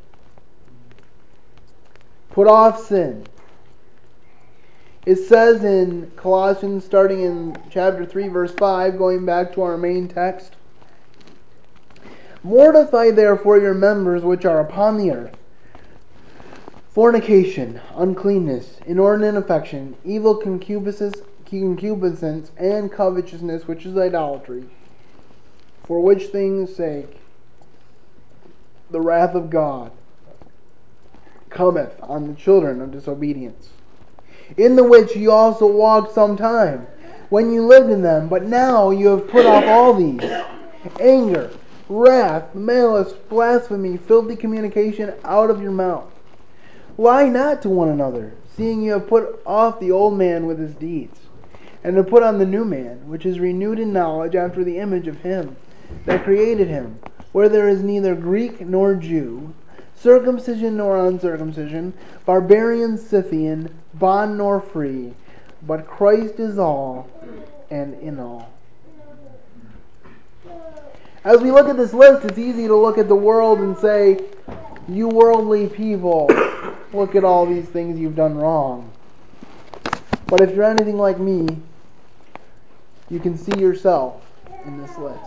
Put 2.31 2.47
off 2.47 2.85
sin. 2.85 3.25
It 5.05 5.15
says 5.15 5.63
in 5.63 6.11
Colossians, 6.15 6.85
starting 6.85 7.21
in 7.21 7.57
chapter 7.71 8.05
3, 8.05 8.27
verse 8.27 8.53
5, 8.53 8.97
going 8.97 9.25
back 9.25 9.51
to 9.53 9.61
our 9.61 9.77
main 9.77 10.07
text 10.07 10.53
Mortify 12.43 13.11
therefore 13.11 13.59
your 13.59 13.75
members 13.75 14.23
which 14.23 14.45
are 14.45 14.59
upon 14.59 14.97
the 14.97 15.11
earth. 15.11 15.37
Fornication, 16.89 17.79
uncleanness, 17.95 18.79
inordinate 18.85 19.35
affection, 19.35 19.95
evil 20.03 20.35
concupiscence, 20.35 21.21
concupiscence, 21.45 22.51
and 22.57 22.91
covetousness, 22.91 23.67
which 23.67 23.85
is 23.85 23.95
idolatry, 23.95 24.65
for 25.85 25.99
which 25.99 26.25
things' 26.25 26.75
sake 26.75 27.21
the 28.89 29.01
wrath 29.01 29.35
of 29.35 29.49
God 29.49 29.91
cometh 31.49 31.95
on 32.01 32.27
the 32.27 32.33
children 32.33 32.81
of 32.81 32.91
disobedience, 32.91 33.69
in 34.57 34.75
the 34.75 34.83
which 34.83 35.15
you 35.15 35.31
also 35.31 35.65
walked 35.65 36.13
some 36.13 36.35
time, 36.37 36.87
when 37.29 37.51
you 37.51 37.65
lived 37.65 37.89
in 37.89 38.01
them, 38.01 38.27
but 38.27 38.43
now 38.43 38.89
you 38.89 39.07
have 39.07 39.29
put 39.29 39.45
off 39.45 39.63
all 39.65 39.93
these 39.93 40.21
anger, 40.99 41.51
wrath, 41.87 42.53
malice, 42.53 43.13
blasphemy, 43.29 43.97
filthy 43.97 44.35
communication 44.35 45.13
out 45.23 45.49
of 45.49 45.61
your 45.61 45.71
mouth. 45.71 46.11
Lie 46.97 47.29
not 47.29 47.61
to 47.61 47.69
one 47.69 47.89
another, 47.89 48.33
seeing 48.55 48.81
you 48.81 48.91
have 48.91 49.07
put 49.07 49.41
off 49.45 49.79
the 49.79 49.91
old 49.91 50.17
man 50.17 50.45
with 50.45 50.59
his 50.59 50.75
deeds, 50.75 51.19
and 51.83 51.95
to 51.95 52.03
put 52.03 52.21
on 52.21 52.37
the 52.37 52.45
new 52.45 52.65
man, 52.65 53.07
which 53.07 53.25
is 53.25 53.39
renewed 53.39 53.79
in 53.79 53.93
knowledge 53.93 54.35
after 54.35 54.63
the 54.63 54.77
image 54.77 55.07
of 55.07 55.21
him 55.21 55.55
that 56.05 56.23
created 56.23 56.67
him, 56.67 56.99
where 57.31 57.49
there 57.49 57.69
is 57.69 57.81
neither 57.81 58.13
Greek 58.13 58.61
nor 58.61 58.93
Jew, 58.93 59.53
circumcision 59.95 60.77
nor 60.77 60.97
uncircumcision, 61.07 61.93
barbarian, 62.25 62.97
Scythian, 62.97 63.69
bond 63.93 64.37
nor 64.37 64.61
free, 64.61 65.13
but 65.67 65.87
Christ 65.87 66.39
is 66.39 66.57
all 66.57 67.09
and 67.69 67.93
in 68.01 68.19
all. 68.19 68.51
As 71.23 71.39
we 71.39 71.51
look 71.51 71.69
at 71.69 71.77
this 71.77 71.93
list, 71.93 72.25
it's 72.25 72.39
easy 72.39 72.67
to 72.67 72.75
look 72.75 72.97
at 72.97 73.07
the 73.07 73.15
world 73.15 73.59
and 73.59 73.77
say, 73.77 74.19
You 74.87 75.07
worldly 75.07 75.67
people, 75.67 76.27
look 76.93 77.15
at 77.15 77.23
all 77.23 77.45
these 77.45 77.67
things 77.69 77.99
you've 77.99 78.15
done 78.15 78.35
wrong. 78.35 78.91
But 80.25 80.41
if 80.41 80.55
you're 80.55 80.65
anything 80.65 80.97
like 80.97 81.19
me, 81.19 81.45
you 83.09 83.19
can 83.19 83.37
see 83.37 83.59
yourself 83.59 84.25
in 84.65 84.81
this 84.81 84.97
list. 84.97 85.19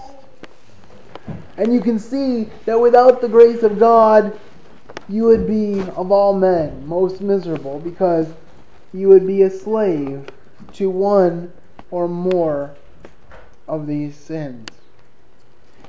And 1.57 1.73
you 1.73 1.81
can 1.81 1.99
see 1.99 2.49
that 2.65 2.79
without 2.79 3.21
the 3.21 3.29
grace 3.29 3.63
of 3.63 3.79
God, 3.79 4.39
you 5.09 5.25
would 5.25 5.47
be, 5.47 5.81
of 5.81 6.11
all 6.11 6.37
men, 6.37 6.87
most 6.89 7.21
miserable 7.21 7.79
because 7.79 8.27
you 8.95 9.09
would 9.09 9.27
be 9.27 9.43
a 9.43 9.51
slave 9.51 10.25
to 10.73 10.89
one 10.89 11.53
or 11.91 12.09
more 12.09 12.75
of 13.67 13.87
these 13.87 14.17
sins. 14.17 14.69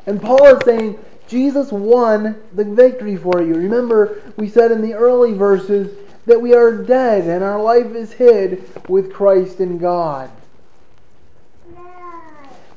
And 0.07 0.21
Paul 0.21 0.43
is 0.45 0.63
saying, 0.65 0.99
Jesus 1.27 1.71
won 1.71 2.41
the 2.53 2.65
victory 2.65 3.15
for 3.15 3.41
you. 3.41 3.53
Remember, 3.53 4.21
we 4.37 4.49
said 4.49 4.71
in 4.71 4.81
the 4.81 4.93
early 4.93 5.33
verses 5.33 5.95
that 6.25 6.41
we 6.41 6.53
are 6.53 6.83
dead 6.83 7.27
and 7.27 7.43
our 7.43 7.61
life 7.61 7.93
is 7.95 8.11
hid 8.11 8.67
with 8.89 9.13
Christ 9.13 9.59
in 9.59 9.77
God. 9.77 10.29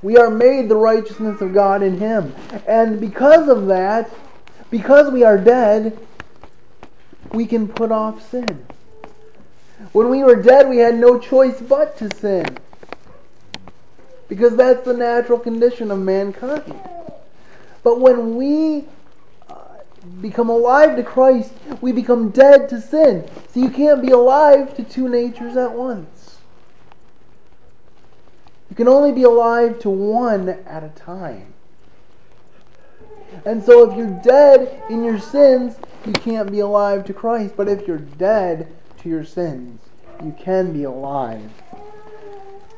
We 0.01 0.17
are 0.17 0.31
made 0.31 0.69
the 0.69 0.77
righteousness 0.77 1.41
of 1.41 1.53
God 1.53 1.83
in 1.83 1.99
Him. 1.99 2.35
And 2.67 3.01
because 3.01 3.49
of 3.49 3.67
that, 3.67 4.11
because 4.71 5.11
we 5.11 5.25
are 5.25 5.39
dead, 5.39 5.99
we 7.33 7.47
can 7.47 7.67
put 7.67 7.91
off 7.91 8.31
sin. 8.31 8.67
When 9.93 10.11
we 10.11 10.23
were 10.23 10.37
dead, 10.37 10.69
we 10.69 10.79
had 10.79 10.95
no 10.95 11.19
choice 11.19 11.61
but 11.61 11.97
to 11.99 12.11
sin. 12.15 12.59
Because 14.29 14.57
that's 14.57 14.85
the 14.85 14.93
natural 14.93 15.39
condition 15.39 15.91
of 15.91 15.99
mankind. 15.99 16.75
But 17.83 18.01
when 18.01 18.37
we 18.37 18.85
uh, 19.49 19.55
become 20.21 20.51
alive 20.51 20.97
to 20.97 21.03
Christ, 21.03 21.53
we 21.81 21.93
become 21.93 22.29
dead 22.31 22.69
to 22.69 22.81
sin. 22.81 23.29
So 23.53 23.61
you 23.61 23.71
can't 23.71 24.03
be 24.03 24.11
alive 24.11 24.77
to 24.77 24.85
two 24.85 25.09
natures 25.09 25.57
at 25.57 25.73
once. 25.73 26.39
You 28.69 28.77
can 28.77 28.89
only 28.89 29.13
be 29.13 29.23
alive 29.23 29.79
to 29.81 29.91
one 29.91 30.51
at 30.51 30.85
a 30.85 30.91
time. 30.91 31.55
And 33.47 33.63
so 33.65 33.91
if 33.91 33.97
you're 33.97 34.21
dead 34.23 34.83
in 34.91 35.05
your 35.05 35.19
sins, 35.19 35.77
you 36.05 36.13
can't 36.13 36.51
be 36.51 36.61
alive 36.61 37.07
to 37.07 37.15
Christ. 37.15 37.55
But 37.57 37.69
if 37.69 37.87
you're 37.87 37.99
dead 37.99 38.69
to 38.99 39.09
your 39.09 39.25
sins, 39.25 39.81
you 40.25 40.35
can 40.39 40.73
be 40.73 40.85
alive 40.85 41.51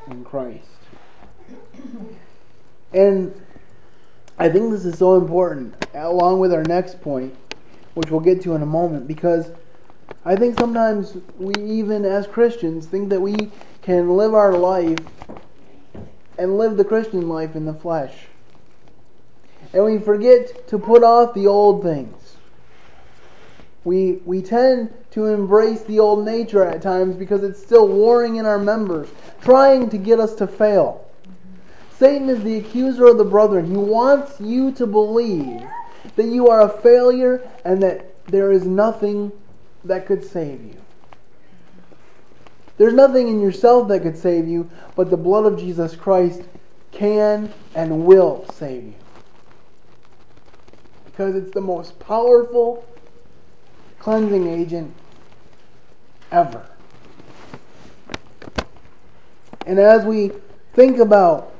in 0.07 0.23
Christ. 0.23 0.65
And 2.93 3.33
I 4.39 4.49
think 4.49 4.71
this 4.71 4.85
is 4.85 4.97
so 4.97 5.15
important, 5.17 5.75
along 5.93 6.39
with 6.39 6.53
our 6.53 6.63
next 6.63 7.01
point, 7.01 7.35
which 7.93 8.11
we'll 8.11 8.21
get 8.21 8.41
to 8.43 8.55
in 8.55 8.61
a 8.61 8.65
moment, 8.67 9.07
because 9.07 9.51
I 10.25 10.35
think 10.35 10.55
sometimes 10.57 11.17
we, 11.39 11.55
even 11.55 12.05
as 12.05 12.27
Christians, 12.27 12.85
think 12.85 13.09
that 13.09 13.21
we 13.21 13.51
can 13.81 14.15
live 14.17 14.33
our 14.33 14.53
life 14.57 14.99
and 16.37 16.57
live 16.57 16.77
the 16.77 16.85
Christian 16.85 17.29
life 17.29 17.55
in 17.55 17.65
the 17.65 17.73
flesh. 17.73 18.27
and 19.73 19.85
we 19.85 19.99
forget 19.99 20.67
to 20.67 20.77
put 20.79 21.03
off 21.03 21.33
the 21.33 21.47
old 21.47 21.83
things. 21.83 22.20
We, 23.83 24.13
we 24.25 24.41
tend 24.41 24.93
to 25.11 25.25
embrace 25.25 25.81
the 25.83 25.99
old 25.99 26.23
nature 26.23 26.63
at 26.63 26.81
times 26.81 27.15
because 27.15 27.43
it's 27.43 27.61
still 27.61 27.87
warring 27.87 28.35
in 28.35 28.45
our 28.45 28.59
members, 28.59 29.09
trying 29.41 29.89
to 29.89 29.97
get 29.97 30.19
us 30.19 30.35
to 30.35 30.47
fail. 30.47 31.07
Satan 31.97 32.29
is 32.29 32.43
the 32.43 32.57
accuser 32.57 33.07
of 33.07 33.17
the 33.17 33.25
brethren. 33.25 33.69
He 33.69 33.77
wants 33.77 34.39
you 34.39 34.71
to 34.73 34.85
believe 34.87 35.63
that 36.15 36.25
you 36.25 36.47
are 36.47 36.61
a 36.61 36.81
failure 36.81 37.47
and 37.65 37.81
that 37.83 38.25
there 38.25 38.51
is 38.51 38.65
nothing 38.65 39.31
that 39.83 40.05
could 40.05 40.23
save 40.23 40.63
you. 40.63 40.77
There's 42.77 42.93
nothing 42.93 43.27
in 43.27 43.39
yourself 43.39 43.87
that 43.89 44.01
could 44.01 44.17
save 44.17 44.47
you, 44.47 44.69
but 44.95 45.09
the 45.09 45.17
blood 45.17 45.45
of 45.45 45.59
Jesus 45.59 45.95
Christ 45.95 46.41
can 46.91 47.53
and 47.75 48.05
will 48.05 48.45
save 48.53 48.83
you. 48.83 48.93
Because 51.05 51.35
it's 51.35 51.51
the 51.51 51.61
most 51.61 51.99
powerful 51.99 52.85
cleansing 54.01 54.47
agent 54.47 54.93
ever. 56.31 56.67
And 59.67 59.79
as 59.79 60.03
we 60.05 60.31
think 60.73 60.97
about 60.97 61.53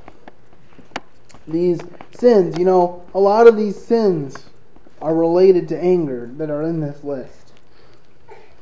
these 1.47 1.79
sins, 2.17 2.57
you 2.57 2.65
know, 2.65 3.05
a 3.13 3.19
lot 3.19 3.45
of 3.45 3.55
these 3.55 3.79
sins 3.79 4.45
are 5.01 5.13
related 5.13 5.67
to 5.69 5.79
anger 5.79 6.31
that 6.37 6.49
are 6.49 6.63
in 6.63 6.79
this 6.79 7.03
list. 7.03 7.53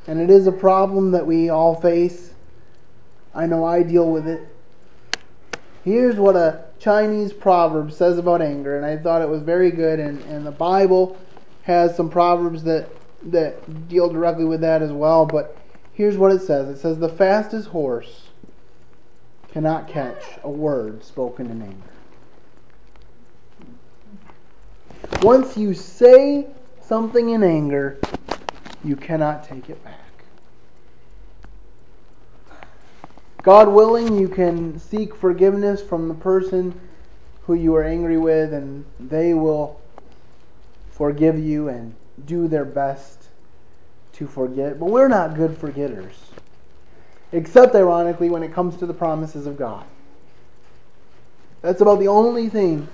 And 0.06 0.20
it 0.20 0.28
is 0.28 0.46
a 0.46 0.52
problem 0.52 1.12
that 1.12 1.26
we 1.26 1.48
all 1.48 1.74
face. 1.74 2.34
I 3.34 3.46
know 3.46 3.64
I 3.64 3.82
deal 3.82 4.10
with 4.10 4.26
it. 4.26 4.46
Here's 5.84 6.16
what 6.16 6.36
a 6.36 6.64
Chinese 6.78 7.32
proverb 7.32 7.92
says 7.92 8.18
about 8.18 8.42
anger, 8.42 8.76
and 8.76 8.84
I 8.84 8.98
thought 8.98 9.22
it 9.22 9.28
was 9.28 9.42
very 9.42 9.70
good, 9.70 9.98
and, 10.00 10.20
and 10.24 10.44
the 10.44 10.50
Bible 10.50 11.18
has 11.62 11.96
some 11.96 12.10
proverbs 12.10 12.62
that, 12.64 12.90
that 13.22 13.88
deal 13.88 14.08
directly 14.08 14.44
with 14.44 14.60
that 14.60 14.82
as 14.82 14.92
well, 14.92 15.26
but 15.26 15.56
here's 15.92 16.16
what 16.16 16.32
it 16.32 16.40
says. 16.40 16.68
It 16.68 16.80
says, 16.80 16.98
The 16.98 17.08
fastest 17.08 17.68
horse 17.68 18.28
cannot 19.52 19.88
catch 19.88 20.22
a 20.42 20.50
word 20.50 21.04
spoken 21.04 21.50
in 21.50 21.62
anger. 21.62 21.90
Once 25.22 25.56
you 25.56 25.74
say 25.74 26.46
something 26.80 27.30
in 27.30 27.42
anger, 27.42 27.98
you 28.82 28.96
cannot 28.96 29.44
take 29.44 29.68
it 29.68 29.82
back. 29.84 29.96
God 33.42 33.68
willing, 33.68 34.18
you 34.18 34.28
can 34.28 34.78
seek 34.78 35.14
forgiveness 35.14 35.82
from 35.82 36.08
the 36.08 36.14
person 36.14 36.78
who 37.42 37.54
you 37.54 37.74
are 37.74 37.84
angry 37.84 38.18
with, 38.18 38.52
and 38.52 38.84
they 38.98 39.34
will 39.34 39.80
forgive 40.90 41.38
you 41.38 41.68
and 41.68 41.94
do 42.26 42.48
their 42.48 42.64
best 42.64 43.28
to 44.14 44.26
forget. 44.26 44.78
But 44.78 44.86
we're 44.86 45.08
not 45.08 45.34
good 45.34 45.56
forgetters, 45.56 46.30
except 47.32 47.74
ironically 47.74 48.30
when 48.30 48.42
it 48.42 48.52
comes 48.52 48.76
to 48.78 48.86
the 48.86 48.94
promises 48.94 49.46
of 49.46 49.56
God. 49.56 49.84
That's 51.62 51.80
about 51.80 51.98
the 51.98 52.08
only 52.08 52.48
thing 52.48 52.88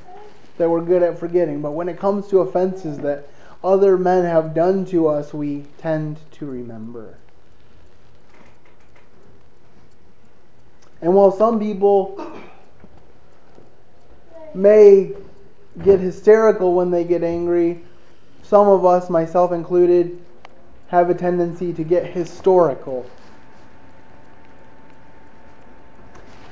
that 0.59 0.69
we're 0.69 0.81
good 0.81 1.03
at 1.03 1.19
forgetting. 1.19 1.63
But 1.63 1.73
when 1.73 1.89
it 1.89 1.99
comes 1.99 2.29
to 2.29 2.41
offenses 2.41 2.99
that 2.99 3.29
other 3.63 3.97
men 3.97 4.25
have 4.25 4.55
done 4.55 4.85
to 4.87 5.09
us, 5.09 5.33
we 5.33 5.67
tend 5.79 6.19
to 6.33 6.47
remember. 6.47 7.19
And 11.01 11.15
while 11.15 11.31
some 11.31 11.61
people 11.61 12.41
may 14.55 15.13
get 15.83 16.01
hysterical 16.01 16.75
when 16.75 16.91
they 16.91 17.05
get 17.05 17.23
angry, 17.23 17.83
some 18.49 18.69
of 18.69 18.85
us, 18.85 19.11
myself 19.11 19.53
included, 19.53 20.19
have 20.89 21.11
a 21.11 21.15
tendency 21.15 21.73
to 21.73 21.83
get 21.83 22.07
historical. 22.07 23.05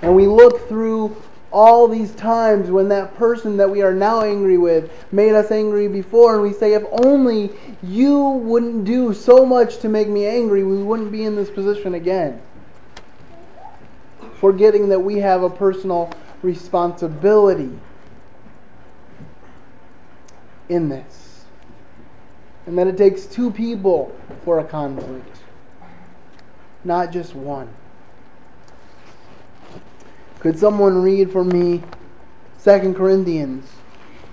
And 0.02 0.14
we 0.14 0.26
look 0.26 0.68
through 0.68 1.16
all 1.52 1.86
these 1.86 2.12
times 2.16 2.68
when 2.68 2.88
that 2.88 3.14
person 3.14 3.56
that 3.58 3.70
we 3.70 3.80
are 3.80 3.94
now 3.94 4.22
angry 4.22 4.58
with 4.58 4.90
made 5.12 5.34
us 5.34 5.52
angry 5.52 5.86
before, 5.86 6.34
and 6.34 6.42
we 6.42 6.52
say, 6.52 6.74
if 6.74 6.82
only 7.04 7.52
you 7.80 8.20
wouldn't 8.20 8.84
do 8.84 9.14
so 9.14 9.46
much 9.46 9.78
to 9.78 9.88
make 9.88 10.08
me 10.08 10.26
angry, 10.26 10.64
we 10.64 10.82
wouldn't 10.82 11.12
be 11.12 11.22
in 11.22 11.36
this 11.36 11.48
position 11.48 11.94
again. 11.94 12.42
Forgetting 14.40 14.88
that 14.88 14.98
we 14.98 15.18
have 15.18 15.44
a 15.44 15.48
personal 15.48 16.12
responsibility 16.42 17.78
in 20.68 20.88
this. 20.88 21.23
And 22.66 22.78
that 22.78 22.86
it 22.86 22.96
takes 22.96 23.26
two 23.26 23.50
people 23.50 24.16
for 24.44 24.58
a 24.58 24.64
conflict, 24.64 25.38
not 26.82 27.12
just 27.12 27.34
one. 27.34 27.68
Could 30.40 30.58
someone 30.58 31.00
read 31.02 31.30
for 31.30 31.44
me 31.44 31.82
2 32.62 32.94
Corinthians 32.94 33.70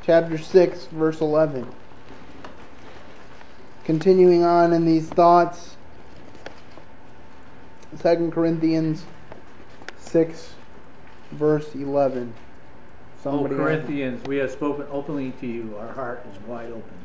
chapter 0.06 0.38
6 0.38 0.86
verse 0.88 1.22
11? 1.22 1.68
Continuing 3.84 4.44
on 4.44 4.74
in 4.74 4.86
these 4.86 5.08
thoughts 5.08 5.78
2 8.02 8.32
Corinthians 8.32 9.06
6 9.98 10.54
verse 11.32 11.74
11. 11.76 12.34
Somebody 13.22 13.56
oh, 13.56 13.58
Corinthians, 13.58 14.24
we 14.26 14.38
have 14.38 14.52
spoken 14.52 14.88
openly 14.90 15.32
to 15.40 15.48
you. 15.48 15.76
Our 15.78 15.94
heart 15.94 16.26
is 16.32 16.40
wide 16.48 16.72
open. 16.72 17.01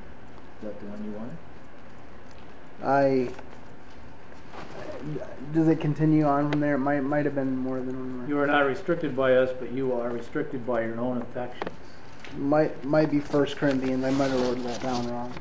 Is 0.59 0.69
that 0.69 0.81
the 0.81 0.87
one 0.87 1.05
you 1.05 1.11
wanted? 1.13 1.37
I 2.83 3.29
does 5.55 5.69
it 5.69 5.81
continue 5.81 6.25
on 6.25 6.51
from 6.51 6.61
there? 6.61 6.75
It 6.75 6.79
might 6.79 7.03
might 7.03 7.25
have 7.25 7.35
been 7.35 7.57
more 7.57 7.79
than 7.79 7.97
one. 7.97 8.19
More. 8.19 8.29
You 8.29 8.39
are 8.41 8.47
not 8.47 8.67
restricted 8.67 9.17
by 9.17 9.35
us, 9.37 9.51
but 9.59 9.73
you 9.73 9.93
are 9.93 10.11
restricted 10.11 10.67
by 10.67 10.83
your 10.83 10.99
own 10.99 11.23
affections. 11.23 11.71
Might 12.37 12.85
might 12.85 13.11
be 13.11 13.21
First 13.21 13.57
Corinthians. 13.57 14.05
I 14.05 14.11
might 14.11 14.31
have 14.31 14.41
wrote 14.41 14.63
that 14.65 14.83
down 14.83 15.09
wrong. 15.09 15.33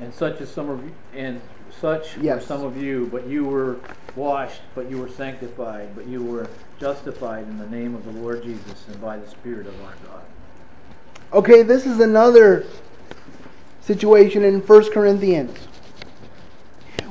And 0.00 0.14
such 0.14 0.40
as 0.40 0.50
some 0.50 0.70
of 0.70 0.82
you, 0.82 0.94
and 1.14 1.40
such 1.70 2.16
yes. 2.18 2.40
were 2.40 2.46
some 2.46 2.64
of 2.64 2.76
you, 2.76 3.08
but 3.12 3.26
you 3.26 3.44
were 3.44 3.78
washed, 4.16 4.62
but 4.74 4.90
you 4.90 4.98
were 4.98 5.08
sanctified, 5.08 5.94
but 5.94 6.06
you 6.06 6.24
were 6.24 6.48
justified 6.80 7.44
in 7.44 7.58
the 7.58 7.68
name 7.68 7.94
of 7.94 8.06
the 8.06 8.10
Lord 8.10 8.42
Jesus 8.42 8.86
and 8.88 8.98
by 9.02 9.18
the 9.18 9.28
Spirit 9.28 9.66
of 9.66 9.78
our 9.82 9.94
God. 10.06 10.22
Okay, 11.30 11.62
this 11.62 11.84
is 11.84 12.00
another 12.00 12.64
situation 13.82 14.42
in 14.42 14.60
1 14.60 14.90
Corinthians 14.90 15.54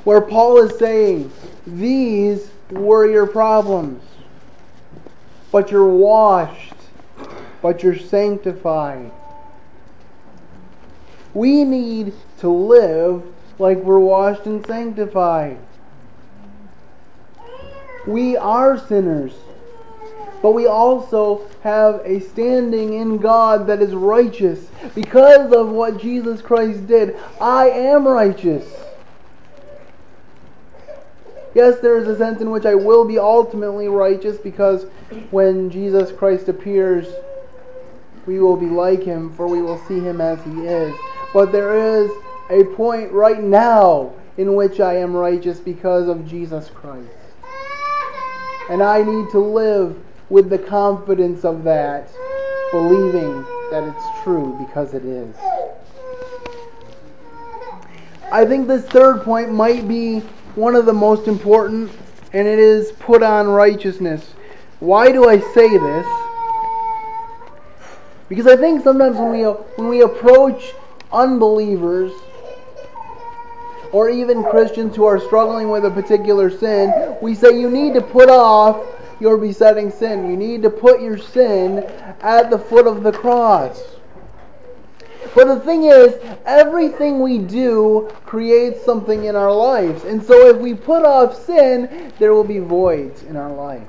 where 0.05 0.21
Paul 0.21 0.57
is 0.57 0.77
saying, 0.79 1.31
These 1.67 2.49
were 2.71 3.09
your 3.09 3.27
problems, 3.27 4.03
but 5.51 5.69
you're 5.69 5.87
washed, 5.87 6.73
but 7.61 7.83
you're 7.83 7.97
sanctified. 7.97 9.11
We 11.35 11.63
need 11.63 12.13
to 12.39 12.49
live 12.49 13.23
like 13.59 13.77
we're 13.77 13.99
washed 13.99 14.47
and 14.47 14.65
sanctified. 14.65 15.59
We 18.07 18.35
are 18.35 18.79
sinners. 18.79 19.33
But 20.41 20.51
we 20.51 20.67
also 20.67 21.47
have 21.63 22.01
a 22.05 22.19
standing 22.21 22.93
in 22.93 23.17
God 23.17 23.67
that 23.67 23.81
is 23.81 23.93
righteous. 23.93 24.69
Because 24.95 25.51
of 25.51 25.69
what 25.69 25.99
Jesus 25.99 26.41
Christ 26.41 26.87
did, 26.87 27.17
I 27.41 27.69
am 27.69 28.07
righteous. 28.07 28.65
Yes, 31.55 31.79
there 31.79 31.97
is 31.97 32.07
a 32.07 32.15
sense 32.17 32.41
in 32.41 32.51
which 32.51 32.65
I 32.65 32.75
will 32.75 33.05
be 33.05 33.17
ultimately 33.17 33.87
righteous 33.87 34.37
because 34.37 34.85
when 35.31 35.69
Jesus 35.69 36.11
Christ 36.11 36.47
appears, 36.47 37.07
we 38.25 38.39
will 38.39 38.55
be 38.55 38.67
like 38.67 39.03
him, 39.03 39.33
for 39.33 39.47
we 39.47 39.61
will 39.61 39.79
see 39.87 39.99
him 39.99 40.21
as 40.21 40.41
he 40.43 40.67
is. 40.67 40.95
But 41.33 41.51
there 41.51 41.75
is 41.75 42.11
a 42.49 42.63
point 42.75 43.11
right 43.11 43.41
now 43.41 44.13
in 44.37 44.55
which 44.55 44.79
I 44.79 44.97
am 44.97 45.15
righteous 45.15 45.59
because 45.59 46.07
of 46.07 46.27
Jesus 46.27 46.69
Christ. 46.69 47.09
And 48.69 48.83
I 48.83 49.01
need 49.01 49.29
to 49.31 49.39
live 49.39 49.99
with 50.29 50.49
the 50.49 50.57
confidence 50.57 51.43
of 51.43 51.63
that, 51.63 52.09
believing 52.71 53.43
that 53.71 53.83
it's 53.83 54.23
true 54.23 54.55
because 54.59 54.93
it 54.93 55.05
is. 55.05 55.35
I 58.31 58.45
think 58.45 58.67
this 58.67 58.85
third 58.85 59.23
point 59.23 59.51
might 59.51 59.87
be 59.87 60.19
one 60.55 60.75
of 60.75 60.85
the 60.85 60.93
most 60.93 61.27
important, 61.27 61.91
and 62.33 62.47
it 62.47 62.59
is 62.59 62.91
put 62.93 63.23
on 63.23 63.47
righteousness. 63.47 64.33
Why 64.79 65.11
do 65.11 65.27
I 65.27 65.39
say 65.39 65.67
this? 65.67 66.07
Because 68.27 68.45
I 68.45 68.55
think 68.55 68.83
sometimes 68.83 69.17
when 69.17 69.31
we, 69.31 69.41
when 69.43 69.87
we 69.87 70.01
approach 70.01 70.73
unbelievers, 71.11 72.11
or 73.91 74.09
even 74.09 74.43
Christians 74.43 74.95
who 74.95 75.05
are 75.05 75.19
struggling 75.19 75.69
with 75.69 75.83
a 75.83 75.89
particular 75.89 76.51
sin, 76.51 77.17
we 77.21 77.33
say 77.33 77.59
you 77.59 77.71
need 77.71 77.95
to 77.95 78.01
put 78.01 78.29
off 78.29 78.85
your 79.19 79.37
besetting 79.37 79.91
sin. 79.91 80.29
You 80.29 80.37
need 80.37 80.61
to 80.63 80.69
put 80.69 81.01
your 81.01 81.17
sin 81.17 81.79
at 82.21 82.49
the 82.49 82.59
foot 82.59 82.87
of 82.87 83.03
the 83.03 83.11
cross. 83.11 83.95
But 85.35 85.45
the 85.45 85.59
thing 85.59 85.83
is, 85.83 86.17
everything 86.45 87.19
we 87.19 87.37
do 87.37 88.09
creates 88.25 88.83
something 88.83 89.25
in 89.25 89.35
our 89.35 89.53
lives. 89.53 90.03
And 90.05 90.23
so 90.23 90.47
if 90.47 90.57
we 90.57 90.73
put 90.73 91.05
off 91.05 91.35
sin, 91.45 92.11
there 92.17 92.33
will 92.33 92.43
be 92.43 92.59
voids 92.59 93.23
in 93.23 93.35
our 93.35 93.51
lives. 93.51 93.85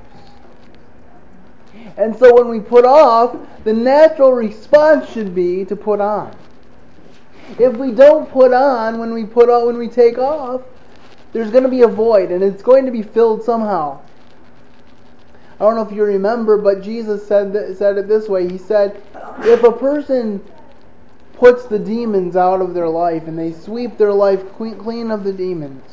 And 1.97 2.15
so 2.15 2.33
when 2.35 2.47
we 2.47 2.59
put 2.59 2.85
off, 2.85 3.35
the 3.63 3.73
natural 3.73 4.33
response 4.33 5.09
should 5.09 5.33
be 5.33 5.65
to 5.65 5.75
put 5.75 5.99
on. 5.99 6.35
If 7.59 7.75
we 7.75 7.91
don't 7.91 8.29
put 8.29 8.53
on 8.53 8.97
when 8.97 9.13
we 9.13 9.25
put 9.25 9.49
on 9.49 9.65
when 9.65 9.77
we 9.77 9.87
take 9.87 10.17
off, 10.17 10.61
there's 11.33 11.51
going 11.51 11.63
to 11.63 11.69
be 11.69 11.81
a 11.81 11.87
void 11.87 12.31
and 12.31 12.43
it's 12.43 12.61
going 12.61 12.85
to 12.85 12.91
be 12.91 13.01
filled 13.01 13.43
somehow. 13.43 13.99
I 15.61 15.65
don't 15.65 15.75
know 15.75 15.83
if 15.83 15.91
you 15.91 16.03
remember, 16.03 16.57
but 16.57 16.81
Jesus 16.81 17.27
said 17.27 17.53
that, 17.53 17.77
said 17.77 17.95
it 17.99 18.07
this 18.07 18.27
way. 18.27 18.49
He 18.49 18.57
said, 18.57 18.99
if 19.41 19.61
a 19.61 19.71
person 19.71 20.43
puts 21.33 21.65
the 21.65 21.77
demons 21.77 22.35
out 22.35 22.61
of 22.61 22.73
their 22.73 22.89
life 22.89 23.27
and 23.27 23.37
they 23.37 23.51
sweep 23.51 23.95
their 23.95 24.11
life 24.11 24.43
clean 24.53 25.11
of 25.11 25.23
the 25.23 25.31
demons, 25.31 25.83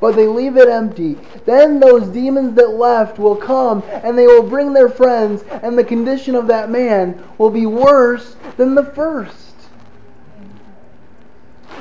but 0.00 0.16
they 0.16 0.26
leave 0.26 0.56
it 0.56 0.70
empty. 0.70 1.18
Then 1.44 1.78
those 1.78 2.08
demons 2.08 2.54
that 2.54 2.70
left 2.70 3.18
will 3.18 3.36
come 3.36 3.82
and 3.90 4.16
they 4.16 4.26
will 4.26 4.48
bring 4.48 4.72
their 4.72 4.88
friends, 4.88 5.44
and 5.62 5.76
the 5.76 5.84
condition 5.84 6.34
of 6.34 6.46
that 6.46 6.70
man 6.70 7.22
will 7.36 7.50
be 7.50 7.66
worse 7.66 8.34
than 8.56 8.74
the 8.74 8.84
first. 8.84 9.54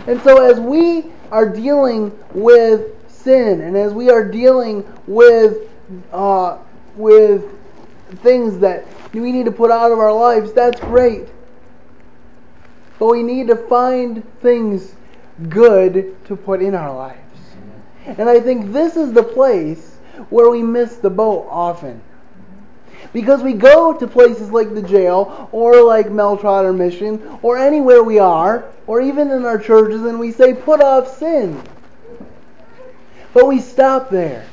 And 0.05 0.21
so, 0.21 0.43
as 0.43 0.59
we 0.59 1.05
are 1.31 1.47
dealing 1.47 2.11
with 2.33 3.09
sin, 3.09 3.61
and 3.61 3.77
as 3.77 3.93
we 3.93 4.09
are 4.09 4.25
dealing 4.25 4.85
with 5.07 5.69
uh, 6.11 6.57
with 6.97 7.45
things 8.17 8.59
that 8.59 8.85
we 9.13 9.31
need 9.31 9.45
to 9.45 9.51
put 9.51 9.71
out 9.71 9.91
of 9.91 9.99
our 9.99 10.13
lives, 10.13 10.53
that's 10.53 10.79
great. 10.79 11.27
But 12.99 13.07
we 13.07 13.23
need 13.23 13.47
to 13.47 13.55
find 13.55 14.23
things 14.39 14.95
good 15.49 16.15
to 16.25 16.35
put 16.35 16.61
in 16.61 16.73
our 16.73 16.93
lives. 16.93 17.19
And 18.05 18.29
I 18.29 18.39
think 18.39 18.71
this 18.71 18.95
is 18.95 19.13
the 19.13 19.23
place 19.23 19.97
where 20.29 20.49
we 20.49 20.63
miss 20.63 20.95
the 20.95 21.09
boat 21.09 21.47
often. 21.49 22.01
Because 23.13 23.41
we 23.41 23.53
go 23.53 23.93
to 23.93 24.07
places 24.07 24.51
like 24.51 24.73
the 24.73 24.81
jail 24.81 25.49
or 25.51 25.81
like 25.83 26.09
Mel 26.11 26.37
Trotter 26.37 26.73
Mission 26.73 27.39
or 27.41 27.57
anywhere 27.57 28.03
we 28.03 28.19
are 28.19 28.65
or 28.87 29.01
even 29.01 29.29
in 29.31 29.45
our 29.45 29.59
churches 29.59 30.03
and 30.03 30.19
we 30.19 30.31
say, 30.31 30.53
put 30.53 30.81
off 30.81 31.17
sin. 31.17 31.61
But 33.33 33.47
we 33.47 33.59
stop 33.59 34.09
there. 34.09 34.47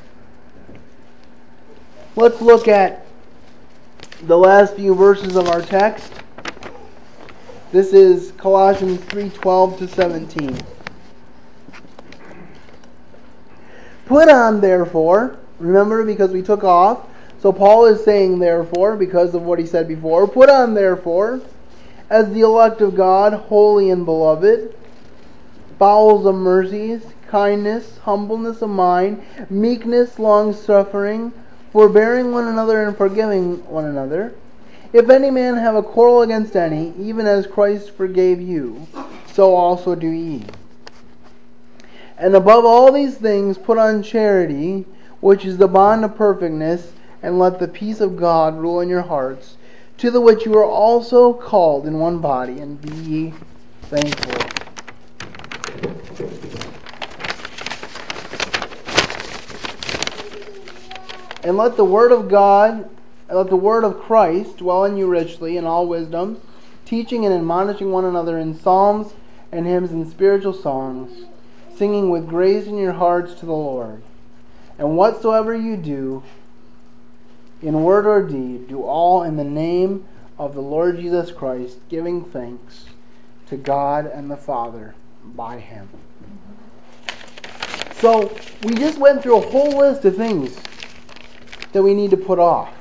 Let's 2.16 2.40
look 2.40 2.68
at 2.68 3.04
the 4.22 4.38
last 4.38 4.76
few 4.76 4.94
verses 4.94 5.34
of 5.34 5.48
our 5.48 5.60
text. 5.60 6.12
This 7.72 7.92
is 7.92 8.30
Colossians 8.36 9.00
3:12 9.06 9.78
to 9.78 9.88
17. 9.88 10.56
Put 14.06 14.28
on 14.28 14.60
therefore, 14.60 15.38
remember 15.58 16.04
because 16.04 16.30
we 16.30 16.40
took 16.40 16.62
off. 16.62 17.00
So 17.42 17.52
Paul 17.52 17.86
is 17.86 18.04
saying 18.04 18.38
therefore 18.38 18.94
because 18.94 19.34
of 19.34 19.42
what 19.42 19.58
he 19.58 19.66
said 19.66 19.88
before, 19.88 20.28
put 20.28 20.48
on 20.48 20.74
therefore 20.74 21.40
as 22.10 22.30
the 22.30 22.42
elect 22.42 22.80
of 22.80 22.94
God, 22.94 23.32
holy 23.32 23.90
and 23.90 24.04
beloved, 24.04 24.72
bowels 25.78 26.26
of 26.26 26.36
mercies, 26.36 27.02
kindness, 27.26 27.98
humbleness 28.04 28.62
of 28.62 28.70
mind, 28.70 29.20
meekness, 29.50 30.20
long 30.20 30.52
suffering, 30.52 31.32
forbearing 31.74 32.30
one 32.30 32.46
another 32.46 32.84
and 32.84 32.96
forgiving 32.96 33.56
one 33.68 33.84
another. 33.84 34.32
If 34.92 35.10
any 35.10 35.28
man 35.28 35.56
have 35.56 35.74
a 35.74 35.82
quarrel 35.82 36.22
against 36.22 36.54
any, 36.54 36.94
even 37.00 37.26
as 37.26 37.48
Christ 37.48 37.90
forgave 37.90 38.40
you, 38.40 38.86
so 39.32 39.56
also 39.56 39.96
do 39.96 40.06
ye. 40.06 40.44
And 42.16 42.36
above 42.36 42.64
all 42.64 42.92
these 42.92 43.16
things, 43.16 43.58
put 43.58 43.76
on 43.76 44.04
charity, 44.04 44.86
which 45.18 45.44
is 45.44 45.58
the 45.58 45.66
bond 45.66 46.04
of 46.04 46.14
perfectness, 46.14 46.92
and 47.24 47.40
let 47.40 47.58
the 47.58 47.66
peace 47.66 48.00
of 48.00 48.16
God 48.16 48.56
rule 48.56 48.78
in 48.78 48.88
your 48.88 49.02
hearts, 49.02 49.56
to 49.98 50.12
the 50.12 50.20
which 50.20 50.46
you 50.46 50.56
are 50.56 50.64
also 50.64 51.32
called 51.32 51.88
in 51.88 51.98
one 51.98 52.20
body, 52.20 52.60
and 52.60 52.80
be 52.80 52.94
ye 53.10 53.34
thankful. 53.82 54.43
And 61.44 61.58
let 61.58 61.76
the 61.76 61.84
word 61.84 62.10
of 62.10 62.30
God, 62.30 62.88
let 63.28 63.50
the 63.50 63.56
word 63.56 63.84
of 63.84 64.00
Christ 64.00 64.56
dwell 64.56 64.86
in 64.86 64.96
you 64.96 65.06
richly 65.06 65.58
in 65.58 65.66
all 65.66 65.86
wisdom, 65.86 66.40
teaching 66.86 67.26
and 67.26 67.34
admonishing 67.34 67.92
one 67.92 68.06
another 68.06 68.38
in 68.38 68.58
psalms 68.58 69.12
and 69.52 69.66
hymns 69.66 69.92
and 69.92 70.08
spiritual 70.08 70.54
songs, 70.54 71.26
singing 71.76 72.08
with 72.08 72.26
grace 72.26 72.66
in 72.66 72.78
your 72.78 72.94
hearts 72.94 73.34
to 73.34 73.46
the 73.46 73.52
Lord. 73.52 74.02
And 74.78 74.96
whatsoever 74.96 75.54
you 75.54 75.76
do, 75.76 76.22
in 77.60 77.82
word 77.82 78.06
or 78.06 78.22
deed, 78.22 78.68
do 78.68 78.82
all 78.82 79.22
in 79.22 79.36
the 79.36 79.44
name 79.44 80.06
of 80.38 80.54
the 80.54 80.62
Lord 80.62 80.96
Jesus 80.96 81.30
Christ, 81.30 81.78
giving 81.90 82.24
thanks 82.24 82.86
to 83.48 83.56
God 83.56 84.06
and 84.06 84.30
the 84.30 84.36
Father 84.36 84.94
by 85.22 85.58
him. 85.60 85.90
So, 87.92 88.34
we 88.62 88.74
just 88.74 88.98
went 88.98 89.22
through 89.22 89.36
a 89.36 89.50
whole 89.50 89.78
list 89.78 90.04
of 90.04 90.16
things 90.16 90.58
that 91.74 91.82
we 91.82 91.92
need 91.92 92.10
to 92.12 92.16
put 92.16 92.38
off. 92.38 92.72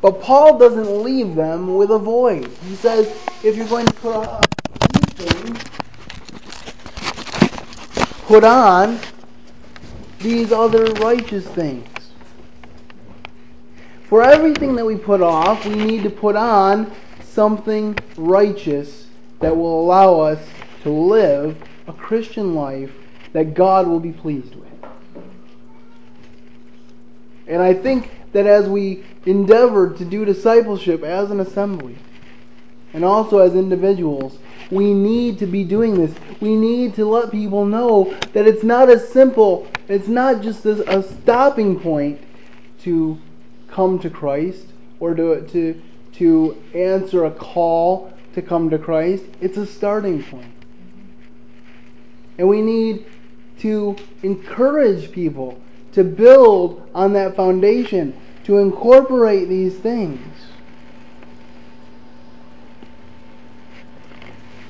But 0.00 0.20
Paul 0.22 0.58
doesn't 0.58 1.02
leave 1.02 1.34
them 1.34 1.76
with 1.76 1.90
a 1.90 1.98
void. 1.98 2.48
He 2.68 2.76
says, 2.76 3.08
if 3.42 3.56
you're 3.56 3.66
going 3.66 3.86
to 3.86 3.92
put 3.94 4.14
off 4.14 4.48
things, 5.16 5.58
put 8.26 8.44
on 8.44 9.00
these 10.20 10.52
other 10.52 10.84
righteous 10.94 11.46
things. 11.48 11.88
For 14.04 14.22
everything 14.22 14.76
that 14.76 14.84
we 14.86 14.96
put 14.96 15.20
off, 15.20 15.66
we 15.66 15.74
need 15.74 16.04
to 16.04 16.10
put 16.10 16.36
on 16.36 16.92
something 17.20 17.96
righteous 18.16 19.08
that 19.40 19.56
will 19.56 19.80
allow 19.80 20.20
us 20.20 20.38
to 20.84 20.90
live 20.90 21.60
a 21.88 21.92
Christian 21.92 22.54
life 22.54 22.92
that 23.32 23.54
God 23.54 23.88
will 23.88 24.00
be 24.00 24.12
pleased 24.12 24.54
with. 24.54 24.77
And 27.48 27.62
I 27.62 27.72
think 27.74 28.10
that 28.32 28.46
as 28.46 28.68
we 28.68 29.02
endeavor 29.24 29.90
to 29.94 30.04
do 30.04 30.24
discipleship 30.24 31.02
as 31.02 31.30
an 31.30 31.40
assembly 31.40 31.96
and 32.92 33.04
also 33.04 33.38
as 33.38 33.54
individuals, 33.54 34.38
we 34.70 34.92
need 34.92 35.38
to 35.38 35.46
be 35.46 35.64
doing 35.64 35.94
this. 35.94 36.14
We 36.40 36.54
need 36.54 36.94
to 36.96 37.06
let 37.06 37.30
people 37.30 37.64
know 37.64 38.14
that 38.34 38.46
it's 38.46 38.62
not 38.62 38.90
as 38.90 39.08
simple, 39.08 39.66
it's 39.88 40.08
not 40.08 40.42
just 40.42 40.66
a 40.66 41.02
stopping 41.02 41.80
point 41.80 42.20
to 42.80 43.18
come 43.68 43.98
to 44.00 44.10
Christ 44.10 44.66
or 45.00 45.14
to, 45.14 45.46
to, 45.48 45.80
to 46.14 46.62
answer 46.74 47.24
a 47.24 47.30
call 47.30 48.12
to 48.34 48.42
come 48.42 48.68
to 48.70 48.78
Christ. 48.78 49.24
It's 49.40 49.56
a 49.56 49.66
starting 49.66 50.22
point. 50.22 50.52
And 52.36 52.46
we 52.46 52.60
need 52.60 53.06
to 53.60 53.96
encourage 54.22 55.10
people 55.12 55.60
to 55.98 56.04
build 56.04 56.88
on 56.94 57.12
that 57.12 57.34
foundation, 57.34 58.14
to 58.44 58.58
incorporate 58.58 59.48
these 59.48 59.76
things. 59.76 60.32